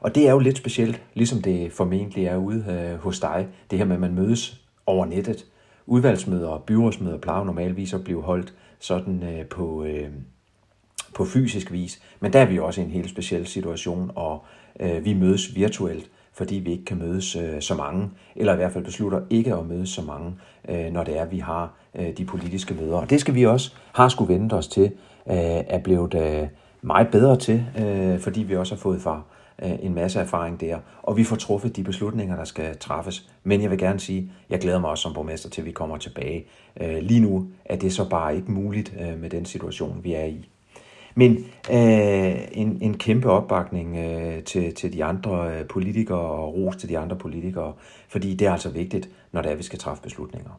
Og 0.00 0.14
det 0.14 0.28
er 0.28 0.32
jo 0.32 0.38
lidt 0.38 0.56
specielt, 0.56 1.02
ligesom 1.14 1.42
det 1.42 1.72
formentlig 1.72 2.24
er 2.24 2.36
ude 2.36 2.64
øh, 2.68 2.98
hos 2.98 3.20
dig, 3.20 3.48
det 3.70 3.78
her 3.78 3.86
med, 3.86 3.94
at 3.94 4.00
man 4.00 4.14
mødes 4.14 4.60
over 4.86 5.06
nettet. 5.06 5.46
Udvalgsmøder 5.86 6.48
og 6.48 6.62
byrådsmøder 6.62 7.18
plejer 7.18 7.44
normalvis 7.44 7.94
at 7.94 8.04
blive 8.04 8.22
holdt 8.22 8.54
sådan 8.78 9.22
øh, 9.22 9.46
på, 9.46 9.86
på 11.14 11.24
fysisk 11.24 11.72
vis, 11.72 12.02
men 12.20 12.32
der 12.32 12.40
er 12.40 12.46
vi 12.46 12.58
også 12.58 12.80
i 12.80 12.84
en 12.84 12.90
helt 12.90 13.10
speciel 13.10 13.46
situation, 13.46 14.10
og 14.14 14.44
vi 15.02 15.14
mødes 15.14 15.54
virtuelt, 15.54 16.10
fordi 16.32 16.54
vi 16.54 16.72
ikke 16.72 16.84
kan 16.84 16.98
mødes 16.98 17.36
så 17.60 17.74
mange, 17.74 18.10
eller 18.36 18.52
i 18.52 18.56
hvert 18.56 18.72
fald 18.72 18.84
beslutter 18.84 19.20
ikke 19.30 19.54
at 19.54 19.66
mødes 19.66 19.88
så 19.88 20.02
mange, 20.02 20.32
når 20.92 21.04
det 21.04 21.18
er, 21.18 21.22
at 21.22 21.30
vi 21.30 21.38
har 21.38 21.74
Øh, 21.98 22.16
de 22.18 22.24
politiske 22.24 22.74
møder. 22.74 22.96
Og 22.96 23.10
det 23.10 23.20
skal 23.20 23.34
vi 23.34 23.46
også 23.46 23.72
har 23.92 24.08
skulle 24.08 24.34
vente 24.34 24.54
os 24.54 24.68
til, 24.68 24.84
øh, 25.26 25.36
er 25.68 25.78
blevet 25.78 26.14
øh, 26.14 26.48
meget 26.82 27.08
bedre 27.08 27.36
til, 27.36 27.64
fordi 28.20 28.42
vi 28.42 28.56
også 28.56 28.74
har 28.74 28.78
fået 28.78 29.02
fra 29.02 29.22
en 29.62 29.94
masse 29.94 30.20
erfaring 30.20 30.60
der, 30.60 30.78
og 31.02 31.16
vi 31.16 31.24
får 31.24 31.36
truffet 31.36 31.76
de 31.76 31.84
beslutninger, 31.84 32.36
der 32.36 32.44
skal 32.44 32.76
træffes. 32.76 33.28
Men 33.44 33.62
jeg 33.62 33.70
vil 33.70 33.78
gerne 33.78 34.00
sige, 34.00 34.30
jeg 34.50 34.58
glæder 34.58 34.78
mig 34.78 34.90
også 34.90 35.02
som 35.02 35.14
borgmester 35.14 35.50
til, 35.50 35.60
at 35.60 35.66
vi 35.66 35.72
kommer 35.72 35.96
tilbage. 35.96 36.44
Lige 36.80 37.20
nu 37.20 37.46
er 37.64 37.76
det 37.76 37.92
så 37.92 38.08
bare 38.08 38.36
ikke 38.36 38.52
muligt 38.52 38.94
med 39.20 39.30
den 39.30 39.44
situation, 39.44 40.00
vi 40.02 40.12
er 40.12 40.24
i. 40.24 40.48
Men 41.18 41.36
øh, 41.70 42.34
en, 42.52 42.78
en 42.80 42.98
kæmpe 42.98 43.30
opbakning 43.30 43.96
øh, 43.96 44.42
til, 44.42 44.74
til 44.74 44.92
de 44.92 45.04
andre 45.04 45.58
øh, 45.58 45.66
politikere 45.66 46.18
og 46.18 46.54
ros 46.54 46.76
til 46.76 46.88
de 46.88 46.98
andre 46.98 47.16
politikere, 47.16 47.72
fordi 48.08 48.34
det 48.34 48.46
er 48.46 48.52
altså 48.52 48.70
vigtigt, 48.70 49.08
når 49.32 49.42
det 49.42 49.52
er, 49.52 49.56
vi 49.56 49.62
skal 49.62 49.78
træffe 49.78 50.02
beslutninger. 50.02 50.50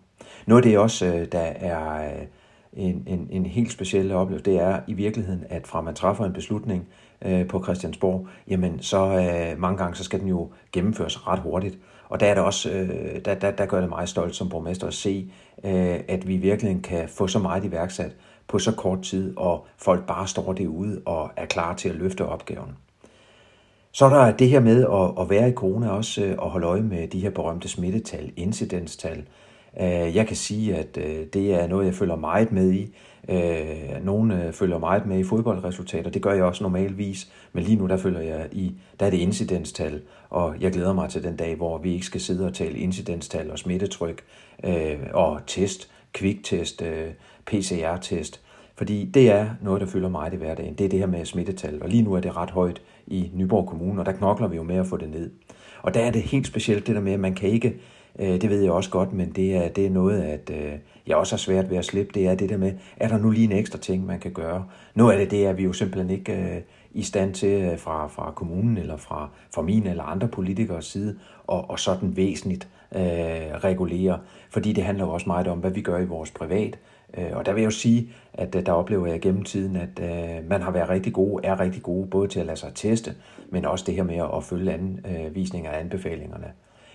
Noget 0.45 0.65
af 0.65 0.69
det 0.69 0.79
også, 0.79 1.05
øh, 1.05 1.27
der 1.31 1.39
er 1.39 2.05
øh, 2.05 2.25
en, 2.73 3.03
en, 3.07 3.27
en 3.29 3.45
helt 3.45 3.71
speciel 3.71 4.11
oplevelse, 4.11 4.51
det 4.51 4.59
er 4.59 4.79
i 4.87 4.93
virkeligheden, 4.93 5.43
at 5.49 5.67
fra 5.67 5.81
man 5.81 5.95
træffer 5.95 6.25
en 6.25 6.33
beslutning 6.33 6.87
øh, 7.21 7.47
på 7.47 7.63
Christiansborg, 7.63 8.27
jamen 8.47 8.81
så 8.81 8.97
øh, 8.97 9.61
mange 9.61 9.77
gange, 9.77 9.95
så 9.95 10.03
skal 10.03 10.19
den 10.19 10.27
jo 10.27 10.49
gennemføres 10.71 11.27
ret 11.27 11.39
hurtigt. 11.39 11.77
Og 12.09 12.19
der 12.19 12.25
er 12.25 12.33
det 12.33 12.43
også, 12.43 12.71
øh, 12.71 13.25
der, 13.25 13.33
der, 13.33 13.51
der 13.51 13.65
gør 13.65 13.79
det 13.79 13.89
meget 13.89 14.09
stolt 14.09 14.35
som 14.35 14.49
borgmester 14.49 14.87
at 14.87 14.93
se, 14.93 15.31
øh, 15.63 15.99
at 16.07 16.27
vi 16.27 16.37
virkelig 16.37 16.83
kan 16.83 17.09
få 17.09 17.27
så 17.27 17.39
meget 17.39 17.65
iværksat, 17.65 18.15
på 18.49 18.59
så 18.59 18.71
kort 18.71 19.01
tid, 19.01 19.37
og 19.37 19.67
folk 19.77 20.07
bare 20.07 20.27
står 20.27 20.53
derude 20.53 21.01
og 21.05 21.31
er 21.35 21.45
klar 21.45 21.75
til 21.75 21.89
at 21.89 21.95
løfte 21.95 22.25
opgaven. 22.25 22.77
Så 23.91 24.05
er 24.05 24.09
der 24.09 24.37
det 24.37 24.49
her 24.49 24.59
med 24.59 24.83
at, 24.83 25.23
at 25.23 25.29
være 25.29 25.49
i 25.49 25.53
corona 25.53 25.89
også, 25.89 26.23
øh, 26.23 26.35
og 26.37 26.49
holde 26.51 26.67
øje 26.67 26.81
med 26.81 27.07
de 27.07 27.19
her 27.19 27.29
berømte 27.29 27.67
smittetal, 27.67 28.31
incidenstal. 28.35 29.23
Øh, 29.81 30.15
jeg 30.15 30.27
kan 30.27 30.35
sige, 30.35 30.75
at 30.75 30.97
øh, 30.97 31.25
det 31.33 31.53
er 31.53 31.67
noget, 31.67 31.85
jeg 31.85 31.93
følger 31.93 32.15
meget 32.15 32.51
med 32.51 32.71
i. 32.71 32.95
Nogle 34.03 34.53
følger 34.53 34.77
meget 34.77 35.05
med 35.05 35.19
i 35.19 35.23
fodboldresultater, 35.23 36.09
det 36.09 36.21
gør 36.21 36.33
jeg 36.33 36.43
også 36.43 36.63
normalvis, 36.63 37.31
men 37.53 37.63
lige 37.63 37.75
nu 37.75 37.87
der 37.87 37.97
følger 37.97 38.21
jeg 38.21 38.47
i, 38.51 38.73
der 38.99 39.05
er 39.05 39.09
det 39.09 39.17
incidenstal, 39.17 40.01
og 40.29 40.55
jeg 40.61 40.71
glæder 40.71 40.93
mig 40.93 41.09
til 41.09 41.23
den 41.23 41.35
dag, 41.35 41.55
hvor 41.55 41.77
vi 41.77 41.93
ikke 41.93 42.05
skal 42.05 42.21
sidde 42.21 42.45
og 42.45 42.53
tale 42.53 42.77
incidenstal 42.77 43.51
og 43.51 43.59
smittetryk 43.59 44.23
og 45.13 45.39
test, 45.47 45.91
kviktest, 46.13 46.83
PCR-test. 47.45 48.41
Fordi 48.75 49.05
det 49.05 49.31
er 49.31 49.49
noget, 49.61 49.81
der 49.81 49.87
fylder 49.87 50.09
meget 50.09 50.33
i 50.33 50.37
hverdagen. 50.37 50.73
Det 50.73 50.85
er 50.85 50.89
det 50.89 50.99
her 50.99 51.07
med 51.07 51.25
smittetal. 51.25 51.83
Og 51.83 51.89
lige 51.89 52.03
nu 52.03 52.13
er 52.13 52.19
det 52.19 52.37
ret 52.37 52.51
højt 52.51 52.81
i 53.09 53.31
Nyborg 53.33 53.67
Kommune, 53.67 54.01
og 54.01 54.05
der 54.05 54.11
knokler 54.11 54.47
vi 54.47 54.55
jo 54.55 54.63
med 54.63 54.75
at 54.75 54.87
få 54.87 54.97
det 54.97 55.09
ned. 55.09 55.31
Og 55.81 55.93
der 55.93 55.99
er 55.99 56.11
det 56.11 56.21
helt 56.21 56.47
specielt 56.47 56.87
det 56.87 56.95
der 56.95 57.01
med, 57.01 57.13
at 57.13 57.19
man 57.19 57.33
kan 57.33 57.49
ikke, 57.49 57.75
øh, 58.19 58.41
det 58.41 58.49
ved 58.49 58.61
jeg 58.61 58.71
også 58.71 58.89
godt, 58.89 59.13
men 59.13 59.31
det 59.31 59.55
er, 59.55 59.69
det 59.69 59.85
er 59.85 59.89
noget, 59.89 60.21
at 60.21 60.51
øh, 60.53 60.71
jeg 61.07 61.17
også 61.17 61.33
har 61.35 61.37
svært 61.37 61.69
ved 61.69 61.77
at 61.77 61.85
slippe. 61.85 62.11
Det 62.13 62.27
er 62.27 62.35
det 62.35 62.49
der 62.49 62.57
med, 62.57 62.73
er 62.97 63.07
der 63.07 63.17
nu 63.17 63.29
lige 63.29 63.45
en 63.45 63.51
ekstra 63.51 63.77
ting, 63.77 64.05
man 64.05 64.19
kan 64.19 64.31
gøre? 64.31 64.65
Noget 64.95 65.13
af 65.13 65.19
det, 65.19 65.31
det 65.31 65.45
er 65.45 65.53
vi 65.53 65.63
jo 65.63 65.73
simpelthen 65.73 66.09
ikke 66.09 66.33
øh, 66.33 66.61
i 66.91 67.03
stand 67.03 67.33
til 67.33 67.77
fra, 67.77 68.07
fra 68.07 68.31
kommunen 68.35 68.77
eller 68.77 68.97
fra, 68.97 69.29
fra 69.53 69.61
min 69.61 69.87
eller 69.87 70.03
andre 70.03 70.27
politikers 70.27 70.85
side, 70.85 71.19
og, 71.47 71.69
og 71.69 71.79
sådan 71.79 72.17
væsentligt 72.17 72.67
øh, 72.95 73.01
regulere. 73.63 74.19
Fordi 74.49 74.73
det 74.73 74.83
handler 74.83 75.05
jo 75.05 75.11
også 75.11 75.29
meget 75.29 75.47
om, 75.47 75.57
hvad 75.59 75.71
vi 75.71 75.81
gør 75.81 75.97
i 75.99 76.05
vores 76.05 76.31
privat, 76.31 76.79
Øh, 77.17 77.29
og 77.33 77.45
der 77.45 77.53
vil 77.53 77.61
jeg 77.61 77.65
jo 77.65 77.71
sige, 77.71 78.09
at 78.33 78.55
øh, 78.55 78.65
der 78.65 78.71
oplever 78.71 79.07
jeg 79.07 79.19
gennem 79.19 79.43
tiden, 79.43 79.75
at 79.75 79.99
øh, 80.01 80.49
man 80.49 80.61
har 80.61 80.71
været 80.71 80.89
rigtig 80.89 81.13
gode, 81.13 81.45
er 81.45 81.59
rigtig 81.59 81.83
gode, 81.83 82.07
både 82.07 82.27
til 82.27 82.39
at 82.39 82.45
lade 82.45 82.57
sig 82.57 82.71
teste, 82.75 83.15
men 83.49 83.65
også 83.65 83.85
det 83.87 83.95
her 83.95 84.03
med 84.03 84.15
at 84.37 84.43
følge 84.43 84.73
anvisninger 84.73 85.71
og 85.71 85.79
anbefalingerne. 85.79 86.47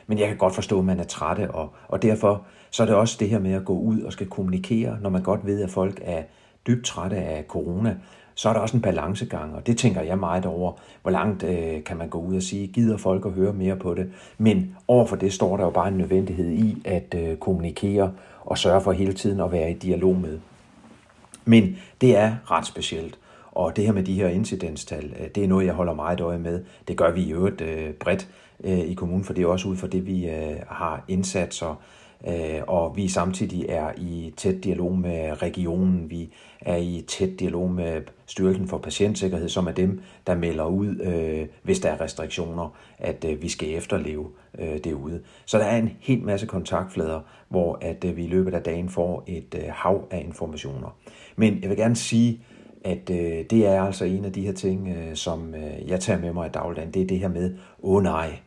Men 0.07 0.18
jeg 0.18 0.29
kan 0.29 0.37
godt 0.37 0.55
forstå, 0.55 0.79
at 0.79 0.85
man 0.85 1.00
er 1.00 1.05
trætte, 1.05 1.50
og, 1.50 1.72
og 1.88 2.03
derfor 2.03 2.46
så 2.70 2.83
er 2.83 2.87
det 2.87 2.96
også 2.96 3.16
det 3.20 3.29
her 3.29 3.38
med 3.38 3.53
at 3.53 3.64
gå 3.64 3.79
ud 3.79 4.00
og 4.00 4.12
skal 4.12 4.27
kommunikere, 4.27 4.98
når 5.00 5.11
man 5.11 5.22
godt 5.22 5.46
ved, 5.46 5.62
at 5.62 5.70
folk 5.70 6.00
er 6.05 6.22
dybt 6.66 6.85
trætte 6.85 7.16
af 7.16 7.44
corona, 7.48 7.96
så 8.35 8.49
er 8.49 8.53
der 8.53 8.61
også 8.61 8.77
en 8.77 8.83
balancegang, 8.83 9.55
og 9.55 9.66
det 9.66 9.79
tænker 9.79 10.01
jeg 10.01 10.18
meget 10.18 10.47
over, 10.47 10.73
hvor 11.03 11.11
langt 11.11 11.42
øh, 11.42 11.85
kan 11.85 11.97
man 11.97 12.09
gå 12.09 12.18
ud 12.18 12.37
og 12.37 12.42
sige, 12.42 12.66
gider 12.66 12.97
folk 12.97 13.27
at 13.27 13.33
høre 13.33 13.53
mere 13.53 13.77
på 13.77 13.94
det. 13.94 14.12
Men 14.38 14.77
overfor 14.88 15.16
det 15.16 15.33
står 15.33 15.57
der 15.57 15.64
jo 15.64 15.70
bare 15.70 15.88
en 15.88 15.99
nødvendighed 15.99 16.51
i 16.51 16.83
at 16.85 17.14
øh, 17.16 17.37
kommunikere 17.37 18.12
og 18.40 18.59
sørge 18.59 18.81
for 18.81 18.92
hele 18.92 19.12
tiden 19.12 19.40
at 19.40 19.53
være 19.53 19.70
i 19.70 19.75
dialog 19.75 20.16
med. 20.16 20.38
Men 21.44 21.77
det 22.01 22.16
er 22.16 22.35
ret 22.51 22.66
specielt. 22.66 23.18
Og 23.53 23.77
det 23.77 23.85
her 23.85 23.92
med 23.92 24.03
de 24.03 24.14
her 24.14 24.29
incidenstal, 24.29 25.14
øh, 25.20 25.29
det 25.35 25.44
er 25.44 25.49
noget, 25.49 25.66
jeg 25.66 25.75
holder 25.75 25.94
meget 25.94 26.20
øje 26.20 26.38
med. 26.38 26.64
Det 26.88 26.97
gør 26.97 27.11
vi 27.11 27.23
i 27.23 27.33
øvrigt 27.33 27.61
øh, 27.61 27.92
bredt 27.92 28.29
øh, 28.64 28.79
i 28.79 28.94
kommunen, 28.94 29.25
for 29.25 29.33
det 29.33 29.44
er 29.44 29.49
også 29.49 29.68
ud 29.68 29.77
fra 29.77 29.87
det, 29.87 30.07
vi 30.07 30.29
øh, 30.29 30.57
har 30.68 31.05
indsatser 31.09 31.68
Øh, 31.68 31.94
Øh, 32.29 32.63
og 32.67 32.97
vi 32.97 33.09
samtidig 33.09 33.67
er 33.69 33.93
i 33.97 34.33
tæt 34.37 34.65
dialog 34.65 34.99
med 34.99 35.43
regionen, 35.43 36.11
vi 36.11 36.33
er 36.61 36.77
i 36.77 37.05
tæt 37.09 37.41
dialog 37.41 37.71
med 37.71 38.03
Styrelsen 38.27 38.69
for 38.69 38.79
Patientsikkerhed, 38.79 39.49
som 39.49 39.67
er 39.67 39.73
dem, 39.73 40.01
der 40.27 40.35
melder 40.35 40.65
ud, 40.65 41.01
øh, 41.01 41.47
hvis 41.63 41.81
der 41.81 41.91
er 41.91 42.01
restriktioner, 42.01 42.77
at 42.99 43.25
øh, 43.25 43.43
vi 43.43 43.49
skal 43.49 43.75
efterleve 43.75 44.27
derude. 44.85 45.21
Så 45.47 45.59
der 45.59 45.65
er 45.65 45.79
en 45.79 45.91
hel 46.01 46.23
masse 46.23 46.47
kontaktflader, 46.47 47.21
hvor 47.49 47.79
at 47.81 48.17
vi 48.17 48.25
i 48.25 48.29
løbet 48.29 48.55
af 48.55 48.63
dagen 48.63 48.89
får 48.89 49.25
et 49.27 49.65
hav 49.69 50.07
af 50.11 50.23
informationer. 50.27 50.97
Men 51.37 51.59
jeg 51.63 51.71
vil 51.71 51.79
gerne 51.79 51.97
sige, 51.97 52.41
at 52.85 53.09
det 53.51 53.53
er 53.53 53.83
altså 53.83 54.05
en 54.05 54.25
af 54.25 54.33
de 54.33 54.43
her 54.43 54.53
ting, 54.53 54.89
som 55.15 55.55
jeg 55.87 56.01
tager 56.01 56.21
med 56.21 56.33
mig 56.33 56.47
i 56.47 56.51
dagligdagen. 56.51 56.95
Det 56.95 57.03
er 57.03 57.07
det 57.07 57.19
her 57.19 57.29
med, 57.29 57.55
åh 57.83 57.97
oh, 57.97 58.03
nej, 58.03 58.39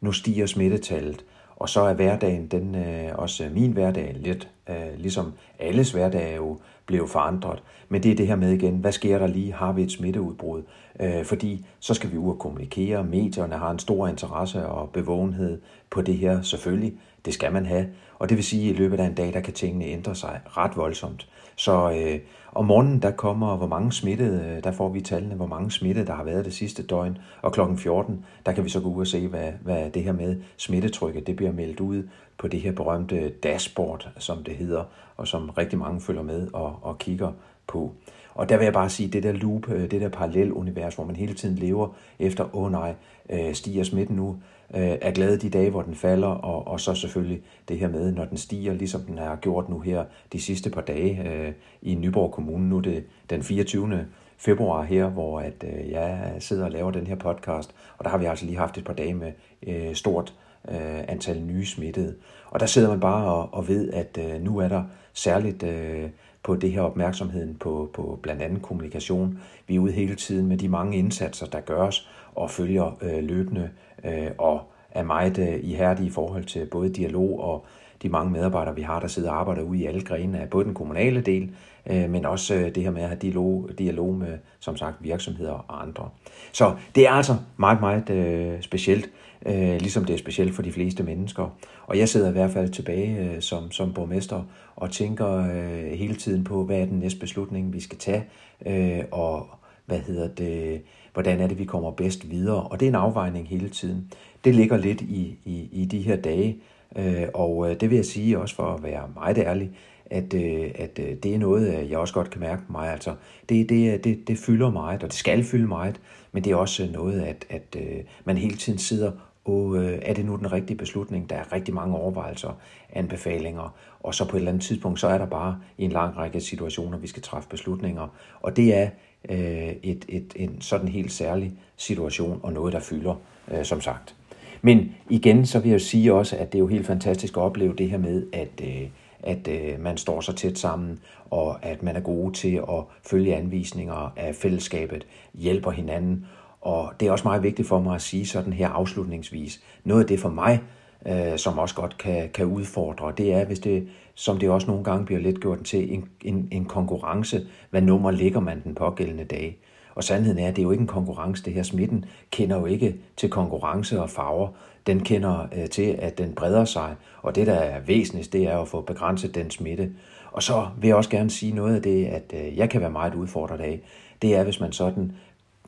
nu 0.00 0.12
stiger 0.12 0.46
smittetallet 0.46 1.24
og 1.62 1.68
så 1.68 1.80
er 1.80 1.94
hverdagen, 1.94 2.46
den 2.46 2.74
øh, 2.74 3.12
også 3.14 3.48
min 3.52 3.72
hverdag, 3.72 4.16
lidt 4.16 4.48
øh, 4.68 4.98
ligesom 4.98 5.32
alles 5.58 5.92
hverdag 5.92 6.32
er 6.32 6.36
jo 6.36 6.58
blevet 6.86 7.10
forandret. 7.10 7.62
Men 7.88 8.02
det 8.02 8.10
er 8.10 8.14
det 8.14 8.26
her 8.26 8.36
med 8.36 8.52
igen, 8.52 8.76
hvad 8.76 8.92
sker 8.92 9.18
der 9.18 9.26
lige? 9.26 9.52
Har 9.52 9.72
vi 9.72 9.82
et 9.82 9.92
smitteudbrud? 9.92 10.62
Øh, 11.00 11.24
fordi 11.24 11.66
så 11.80 11.94
skal 11.94 12.12
vi 12.12 12.16
ud 12.16 12.30
og 12.30 12.38
kommunikere. 12.38 13.04
Medierne 13.04 13.54
har 13.54 13.70
en 13.70 13.78
stor 13.78 14.08
interesse 14.08 14.66
og 14.66 14.90
bevågenhed 14.90 15.60
på 15.90 16.02
det 16.02 16.16
her, 16.16 16.42
selvfølgelig. 16.42 16.92
Det 17.24 17.34
skal 17.34 17.52
man 17.52 17.66
have. 17.66 17.86
Og 18.18 18.28
det 18.28 18.36
vil 18.36 18.44
sige, 18.44 18.70
at 18.70 18.74
i 18.74 18.78
løbet 18.78 19.00
af 19.00 19.04
en 19.04 19.14
dag, 19.14 19.32
der 19.32 19.40
kan 19.40 19.54
tingene 19.54 19.84
ændre 19.84 20.14
sig 20.14 20.40
ret 20.46 20.76
voldsomt. 20.76 21.28
Så 21.56 21.90
øh, 21.90 22.18
om 22.54 22.64
morgenen, 22.64 23.02
der 23.02 23.10
kommer, 23.10 23.56
hvor 23.56 23.66
mange 23.66 23.92
smittede, 23.92 24.44
øh, 24.44 24.64
der 24.64 24.72
får 24.72 24.88
vi 24.88 25.00
tallene, 25.00 25.34
hvor 25.34 25.46
mange 25.46 25.70
smittede, 25.70 26.06
der 26.06 26.12
har 26.12 26.24
været 26.24 26.44
det 26.44 26.54
sidste 26.54 26.82
døgn. 26.82 27.18
Og 27.42 27.52
klokken 27.52 27.78
14, 27.78 28.24
der 28.46 28.52
kan 28.52 28.64
vi 28.64 28.68
så 28.68 28.80
gå 28.80 28.88
ud 28.88 29.00
og 29.00 29.06
se, 29.06 29.28
hvad, 29.28 29.52
hvad 29.62 29.90
det 29.90 30.02
her 30.02 30.12
med 30.12 30.42
smittetrykket, 30.56 31.26
det 31.26 31.36
bliver 31.36 31.52
meldt 31.52 31.80
ud 31.80 32.08
på 32.38 32.48
det 32.48 32.60
her 32.60 32.72
berømte 32.72 33.28
dashboard, 33.28 34.08
som 34.18 34.44
det 34.44 34.56
hedder, 34.56 34.84
og 35.16 35.28
som 35.28 35.50
rigtig 35.50 35.78
mange 35.78 36.00
følger 36.00 36.22
med 36.22 36.48
og, 36.52 36.78
og 36.82 36.98
kigger 36.98 37.32
på. 37.66 37.92
Og 38.34 38.48
der 38.48 38.56
vil 38.56 38.64
jeg 38.64 38.72
bare 38.72 38.90
sige, 38.90 39.08
det 39.08 39.22
der 39.22 39.32
loop, 39.32 39.68
øh, 39.68 39.90
det 39.90 40.00
der 40.00 40.08
parallelunivers, 40.08 40.94
hvor 40.94 41.04
man 41.04 41.16
hele 41.16 41.34
tiden 41.34 41.56
lever 41.56 41.88
efter, 42.18 42.56
åh 42.56 42.62
oh 42.62 42.72
nej, 42.72 42.94
øh, 43.30 43.54
stiger 43.54 43.84
smitten 43.84 44.16
nu, 44.16 44.36
øh, 44.74 44.98
er 45.00 45.10
glad 45.10 45.38
de 45.38 45.50
dage, 45.50 45.70
hvor 45.70 45.82
den 45.82 45.94
falder, 45.94 46.28
og, 46.28 46.66
og 46.66 46.80
så 46.80 46.94
selvfølgelig 46.94 47.42
det 47.68 47.78
her 47.78 47.88
med, 47.88 48.12
når 48.12 48.24
den 48.24 48.36
stiger, 48.36 48.74
ligesom 48.74 49.00
den 49.00 49.18
har 49.18 49.36
gjort 49.36 49.68
nu 49.68 49.80
her 49.80 50.04
de 50.32 50.40
sidste 50.40 50.70
par 50.70 50.80
dage 50.80 51.28
øh, 51.28 51.52
i 51.82 51.94
Nyborg 51.94 52.32
Kommune. 52.32 52.68
Nu 52.68 52.76
er 52.76 52.82
det 52.82 53.04
den 53.30 53.42
24. 53.42 54.06
februar 54.38 54.82
her, 54.82 55.08
hvor 55.08 55.40
at, 55.40 55.64
øh, 55.64 55.90
jeg 55.90 56.32
sidder 56.38 56.64
og 56.64 56.70
laver 56.70 56.90
den 56.90 57.06
her 57.06 57.16
podcast, 57.16 57.74
og 57.98 58.04
der 58.04 58.10
har 58.10 58.18
vi 58.18 58.24
altså 58.24 58.46
lige 58.46 58.58
haft 58.58 58.78
et 58.78 58.84
par 58.84 58.94
dage 58.94 59.14
med 59.14 59.32
øh, 59.66 59.94
stort 59.94 60.34
øh, 60.68 61.04
antal 61.08 61.42
nye 61.42 61.66
smittede. 61.66 62.14
Og 62.50 62.60
der 62.60 62.66
sidder 62.66 62.88
man 62.88 63.00
bare 63.00 63.24
og, 63.24 63.54
og 63.54 63.68
ved, 63.68 63.92
at 63.92 64.18
øh, 64.20 64.42
nu 64.42 64.58
er 64.58 64.68
der 64.68 64.82
særligt 65.12 65.62
øh, 65.62 66.10
på 66.42 66.56
det 66.56 66.72
her 66.72 66.82
opmærksomheden 66.82 67.54
på, 67.54 67.90
på 67.94 68.18
blandt 68.22 68.42
andet 68.42 68.62
kommunikation. 68.62 69.38
Vi 69.66 69.76
er 69.76 69.80
ude 69.80 69.92
hele 69.92 70.14
tiden 70.14 70.46
med 70.46 70.56
de 70.56 70.68
mange 70.68 70.98
indsatser, 70.98 71.46
der 71.46 71.60
gøres 71.60 72.08
og 72.34 72.50
følger 72.50 72.98
øh, 73.02 73.24
løbende 73.24 73.70
øh, 74.04 74.30
og 74.38 74.62
er 74.90 75.02
meget 75.02 75.38
øh, 75.38 75.58
ihærdige 75.62 76.06
i 76.06 76.10
forhold 76.10 76.44
til 76.44 76.66
både 76.66 76.88
dialog 76.88 77.40
og 77.40 77.64
de 78.02 78.08
mange 78.08 78.32
medarbejdere, 78.32 78.74
vi 78.74 78.82
har, 78.82 79.00
der 79.00 79.08
sidder 79.08 79.30
og 79.30 79.40
arbejder 79.40 79.62
ude 79.62 79.78
i 79.78 79.86
alle 79.86 80.00
grene 80.00 80.40
af 80.40 80.50
både 80.50 80.64
den 80.64 80.74
kommunale 80.74 81.20
del, 81.20 81.50
øh, 81.86 82.10
men 82.10 82.24
også 82.24 82.54
øh, 82.54 82.74
det 82.74 82.82
her 82.82 82.90
med 82.90 83.02
at 83.02 83.08
have 83.08 83.18
dialog, 83.18 83.70
dialog 83.78 84.14
med, 84.14 84.38
som 84.60 84.76
sagt, 84.76 84.96
virksomheder 85.00 85.64
og 85.68 85.82
andre. 85.82 86.08
Så 86.52 86.74
det 86.94 87.06
er 87.06 87.10
altså 87.10 87.36
meget, 87.56 87.80
meget 87.80 88.10
øh, 88.10 88.62
specielt, 88.62 89.10
øh, 89.46 89.80
ligesom 89.80 90.04
det 90.04 90.14
er 90.14 90.18
specielt 90.18 90.54
for 90.54 90.62
de 90.62 90.72
fleste 90.72 91.02
mennesker. 91.02 91.56
Og 91.86 91.98
jeg 91.98 92.08
sidder 92.08 92.28
i 92.28 92.32
hvert 92.32 92.50
fald 92.50 92.68
tilbage 92.68 93.18
øh, 93.18 93.40
som, 93.40 93.70
som 93.70 93.92
borgmester 93.94 94.42
og 94.76 94.90
tænker 94.90 95.28
øh, 95.28 95.98
hele 95.98 96.14
tiden 96.14 96.44
på, 96.44 96.64
hvad 96.64 96.80
er 96.80 96.86
den 96.86 96.98
næste 96.98 97.20
beslutning, 97.20 97.72
vi 97.72 97.80
skal 97.80 97.98
tage, 97.98 98.24
øh, 98.66 99.04
og 99.10 99.48
hvad 99.86 99.98
hedder 99.98 100.28
det, 100.28 100.82
hvordan 101.12 101.40
er 101.40 101.46
det, 101.46 101.58
vi 101.58 101.64
kommer 101.64 101.90
bedst 101.90 102.30
videre. 102.30 102.62
Og 102.62 102.80
det 102.80 102.86
er 102.86 102.90
en 102.90 102.94
afvejning 102.94 103.48
hele 103.48 103.68
tiden. 103.68 104.12
Det 104.44 104.54
ligger 104.54 104.76
lidt 104.76 105.00
i, 105.00 105.38
i, 105.44 105.68
i 105.72 105.84
de 105.84 106.00
her 106.00 106.16
dage, 106.16 106.56
øh, 106.96 107.26
og 107.34 107.70
øh, 107.70 107.80
det 107.80 107.90
vil 107.90 107.96
jeg 107.96 108.04
sige 108.04 108.38
også 108.38 108.54
for 108.54 108.74
at 108.74 108.82
være 108.82 109.08
meget 109.14 109.38
ærlig, 109.38 109.70
at, 110.06 110.34
øh, 110.34 110.70
at 110.74 110.98
øh, 110.98 111.16
det 111.22 111.34
er 111.34 111.38
noget, 111.38 111.78
øh, 111.78 111.90
jeg 111.90 111.98
også 111.98 112.14
godt 112.14 112.30
kan 112.30 112.40
mærke 112.40 112.62
på 112.66 112.72
mig. 112.72 112.92
Altså, 112.92 113.14
det, 113.48 113.68
det, 113.68 113.92
øh, 113.92 114.04
det, 114.04 114.28
det 114.28 114.38
fylder 114.38 114.70
meget, 114.70 115.02
og 115.02 115.08
det 115.08 115.18
skal 115.18 115.44
fylde 115.44 115.66
meget, 115.66 116.00
men 116.32 116.44
det 116.44 116.52
er 116.52 116.56
også 116.56 116.88
noget, 116.92 117.20
at, 117.20 117.46
at 117.50 117.76
øh, 117.76 118.00
man 118.24 118.36
hele 118.36 118.56
tiden 118.56 118.78
sidder 118.78 119.12
og 119.44 119.76
øh, 119.76 119.98
er 120.02 120.14
det 120.14 120.24
nu 120.24 120.36
den 120.36 120.52
rigtige 120.52 120.76
beslutning? 120.76 121.30
Der 121.30 121.36
er 121.36 121.52
rigtig 121.52 121.74
mange 121.74 121.96
overvejelser, 121.96 122.58
anbefalinger, 122.92 123.74
og 124.00 124.14
så 124.14 124.24
på 124.24 124.36
et 124.36 124.40
eller 124.40 124.50
andet 124.50 124.64
tidspunkt, 124.64 125.00
så 125.00 125.08
er 125.08 125.18
der 125.18 125.26
bare 125.26 125.58
i 125.78 125.84
en 125.84 125.92
lang 125.92 126.16
række 126.16 126.40
situationer, 126.40 126.98
vi 126.98 127.06
skal 127.06 127.22
træffe 127.22 127.48
beslutninger. 127.48 128.08
Og 128.40 128.56
det 128.56 128.76
er 128.76 128.88
øh, 129.28 129.72
et, 129.82 130.04
et, 130.08 130.32
en 130.36 130.60
sådan 130.60 130.88
helt 130.88 131.12
særlig 131.12 131.52
situation, 131.76 132.40
og 132.42 132.52
noget, 132.52 132.72
der 132.72 132.80
fylder, 132.80 133.14
øh, 133.50 133.64
som 133.64 133.80
sagt. 133.80 134.14
Men 134.62 134.94
igen, 135.10 135.46
så 135.46 135.58
vil 135.58 135.68
jeg 135.68 135.74
jo 135.74 135.84
sige 135.84 136.14
også, 136.14 136.36
at 136.36 136.52
det 136.52 136.58
er 136.58 136.62
jo 136.62 136.66
helt 136.66 136.86
fantastisk 136.86 137.36
at 137.36 137.42
opleve 137.42 137.74
det 137.74 137.90
her 137.90 137.98
med, 137.98 138.26
at, 138.32 138.60
øh, 138.62 138.88
at 139.22 139.48
øh, 139.48 139.80
man 139.80 139.96
står 139.96 140.20
så 140.20 140.32
tæt 140.32 140.58
sammen, 140.58 141.00
og 141.30 141.64
at 141.64 141.82
man 141.82 141.96
er 141.96 142.00
gode 142.00 142.32
til 142.32 142.56
at 142.56 142.84
følge 143.02 143.36
anvisninger 143.36 144.12
af 144.16 144.34
fællesskabet, 144.34 145.06
hjælper 145.34 145.70
hinanden, 145.70 146.26
og 146.62 146.92
det 147.00 147.08
er 147.08 147.12
også 147.12 147.28
meget 147.28 147.42
vigtigt 147.42 147.68
for 147.68 147.80
mig 147.80 147.94
at 147.94 148.02
sige 148.02 148.26
sådan 148.26 148.52
her 148.52 148.68
afslutningsvis. 148.68 149.62
Noget 149.84 150.00
af 150.02 150.06
det 150.06 150.20
for 150.20 150.28
mig, 150.28 150.60
øh, 151.06 151.38
som 151.38 151.58
også 151.58 151.74
godt 151.74 151.98
kan, 151.98 152.30
kan 152.34 152.46
udfordre, 152.46 153.12
det 153.18 153.32
er, 153.32 153.44
hvis 153.44 153.58
det, 153.58 153.88
som 154.14 154.38
det 154.38 154.50
også 154.50 154.66
nogle 154.66 154.84
gange 154.84 155.06
bliver 155.06 155.20
lidt 155.20 155.40
gjort 155.40 155.64
til, 155.64 155.94
en, 155.94 156.08
en, 156.24 156.48
en 156.50 156.64
konkurrence. 156.64 157.46
Hvad 157.70 157.82
nummer 157.82 158.10
ligger 158.10 158.40
man 158.40 158.60
den 158.64 158.74
pågældende 158.74 159.24
dag? 159.24 159.58
Og 159.94 160.04
sandheden 160.04 160.38
er, 160.38 160.48
at 160.48 160.56
det 160.56 160.62
er 160.62 160.66
jo 160.66 160.70
ikke 160.70 160.80
en 160.82 160.86
konkurrence. 160.86 161.44
Det 161.44 161.52
her 161.52 161.62
smitten 161.62 162.04
kender 162.30 162.58
jo 162.58 162.66
ikke 162.66 162.96
til 163.16 163.30
konkurrence 163.30 164.00
og 164.00 164.10
farver. 164.10 164.48
Den 164.86 165.00
kender 165.00 165.46
øh, 165.56 165.68
til, 165.68 165.96
at 165.98 166.18
den 166.18 166.34
breder 166.34 166.64
sig. 166.64 166.94
Og 167.22 167.34
det, 167.34 167.46
der 167.46 167.54
er 167.54 167.80
væsentligt, 167.80 168.32
det 168.32 168.42
er 168.42 168.58
at 168.58 168.68
få 168.68 168.80
begrænset 168.80 169.34
den 169.34 169.50
smitte. 169.50 169.90
Og 170.32 170.42
så 170.42 170.66
vil 170.80 170.88
jeg 170.88 170.96
også 170.96 171.10
gerne 171.10 171.30
sige 171.30 171.54
noget 171.54 171.74
af 171.74 171.82
det, 171.82 172.06
at 172.06 172.34
øh, 172.34 172.58
jeg 172.58 172.70
kan 172.70 172.80
være 172.80 172.90
meget 172.90 173.14
udfordret 173.14 173.60
af. 173.60 173.80
Det 174.22 174.36
er, 174.36 174.44
hvis 174.44 174.60
man 174.60 174.72
sådan 174.72 175.12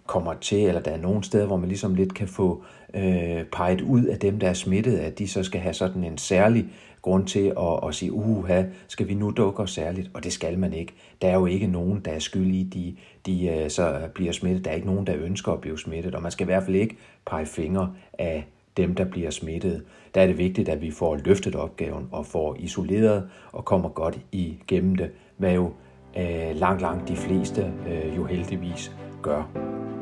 kommer 0.06 0.34
til, 0.34 0.66
eller 0.66 0.80
der 0.80 0.90
er 0.90 0.96
nogle 0.96 1.24
steder, 1.24 1.46
hvor 1.46 1.56
man 1.56 1.68
ligesom 1.68 1.94
lidt 1.94 2.14
kan 2.14 2.28
få 2.28 2.64
øh, 2.94 3.44
peget 3.52 3.80
ud 3.80 4.04
af 4.04 4.18
dem, 4.18 4.38
der 4.38 4.48
er 4.48 4.54
smittet, 4.54 4.98
at 4.98 5.18
de 5.18 5.28
så 5.28 5.42
skal 5.42 5.60
have 5.60 5.74
sådan 5.74 6.04
en 6.04 6.18
særlig 6.18 6.66
grund 7.02 7.26
til 7.26 7.52
at, 7.58 7.88
at 7.88 7.94
sige, 7.94 8.12
uha, 8.12 8.62
skal 8.88 9.08
vi 9.08 9.14
nu 9.14 9.30
dukke 9.30 9.62
os 9.62 9.70
særligt? 9.70 10.10
Og 10.14 10.24
det 10.24 10.32
skal 10.32 10.58
man 10.58 10.72
ikke. 10.72 10.92
Der 11.22 11.28
er 11.28 11.34
jo 11.34 11.46
ikke 11.46 11.66
nogen, 11.66 12.00
der 12.04 12.10
er 12.10 12.18
skyld 12.18 12.54
i, 12.54 12.62
de, 12.62 12.96
de 13.26 13.48
øh, 13.48 13.70
så 13.70 14.08
bliver 14.14 14.32
smittet. 14.32 14.64
Der 14.64 14.70
er 14.70 14.74
ikke 14.74 14.86
nogen, 14.86 15.06
der 15.06 15.16
ønsker 15.16 15.52
at 15.52 15.60
blive 15.60 15.78
smittet, 15.78 16.14
og 16.14 16.22
man 16.22 16.32
skal 16.32 16.44
i 16.44 16.50
hvert 16.50 16.62
fald 16.62 16.76
ikke 16.76 16.96
pege 17.26 17.46
fingre 17.46 17.92
af 18.18 18.46
dem, 18.76 18.94
der 18.94 19.04
bliver 19.04 19.30
smittet. 19.30 19.82
Der 20.14 20.20
er 20.20 20.26
det 20.26 20.38
vigtigt, 20.38 20.68
at 20.68 20.82
vi 20.82 20.90
får 20.90 21.16
løftet 21.24 21.54
opgaven 21.54 22.08
og 22.12 22.26
får 22.26 22.56
isoleret 22.58 23.28
og 23.52 23.64
kommer 23.64 23.88
godt 23.88 24.18
igennem 24.32 24.96
det, 24.96 25.10
hvad 25.36 25.54
jo 25.54 25.72
øh, 26.18 26.56
langt, 26.56 26.82
langt 26.82 27.08
de 27.08 27.16
fleste 27.16 27.72
øh, 27.88 28.16
jo 28.16 28.24
heldigvis 28.24 28.92
gør. 29.22 29.93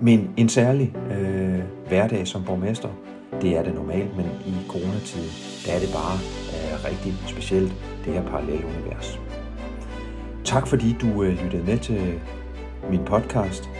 Men 0.00 0.30
en 0.36 0.48
særlig 0.48 0.96
øh, 1.10 1.60
hverdag 1.88 2.26
som 2.26 2.44
borgmester, 2.44 2.88
det 3.42 3.56
er 3.56 3.62
det 3.62 3.74
normalt, 3.74 4.16
men 4.16 4.26
i 4.46 4.54
coronatiden, 4.68 5.30
der 5.66 5.72
er 5.72 5.78
det 5.78 5.88
bare 5.92 6.16
øh, 6.54 6.84
rigtig 6.84 7.14
specielt, 7.26 7.72
det 8.04 8.12
her 8.12 8.22
parallelle 8.22 8.66
univers. 8.66 9.20
Tak 10.44 10.66
fordi 10.66 10.96
du 11.00 11.22
øh, 11.22 11.42
lyttede 11.42 11.64
med 11.64 11.78
til 11.78 12.20
min 12.90 13.04
podcast. 13.04 13.70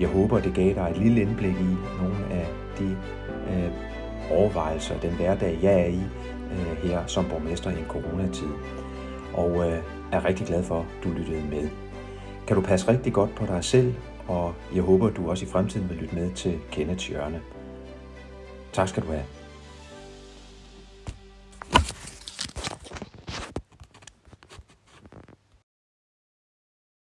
Jeg 0.00 0.08
håber, 0.08 0.40
det 0.40 0.54
gav 0.54 0.74
dig 0.74 0.88
et 0.90 0.98
lille 0.98 1.20
indblik 1.20 1.54
i 1.54 1.76
nogle 2.02 2.16
af 2.30 2.46
de 2.78 2.96
øh, 3.50 3.70
overvejelser, 4.30 5.00
den 5.00 5.10
hverdag, 5.10 5.58
jeg 5.62 5.80
er 5.80 5.86
i 5.86 6.00
øh, 6.52 6.90
her 6.90 7.06
som 7.06 7.24
borgmester 7.30 7.70
i 7.70 7.78
en 7.78 7.86
coronatid. 7.88 8.48
Og 9.34 9.70
øh, 9.70 9.78
er 10.12 10.24
rigtig 10.24 10.46
glad 10.46 10.62
for, 10.62 10.78
at 10.78 11.04
du 11.04 11.08
lyttede 11.08 11.42
med. 11.50 11.68
Kan 12.46 12.56
du 12.56 12.62
passe 12.62 12.88
rigtig 12.88 13.12
godt 13.12 13.34
på 13.34 13.46
dig 13.46 13.64
selv 13.64 13.94
og 14.28 14.54
jeg 14.74 14.82
håber, 14.82 15.10
du 15.10 15.30
også 15.30 15.44
i 15.44 15.48
fremtiden 15.48 15.88
vil 15.88 15.96
lytte 15.96 16.14
med 16.14 16.32
til 16.32 16.58
Kenneths 16.70 17.06
hjørne. 17.06 17.40
Tak 18.72 18.88
skal 18.88 19.02
du 19.02 19.08
have. 19.08 19.24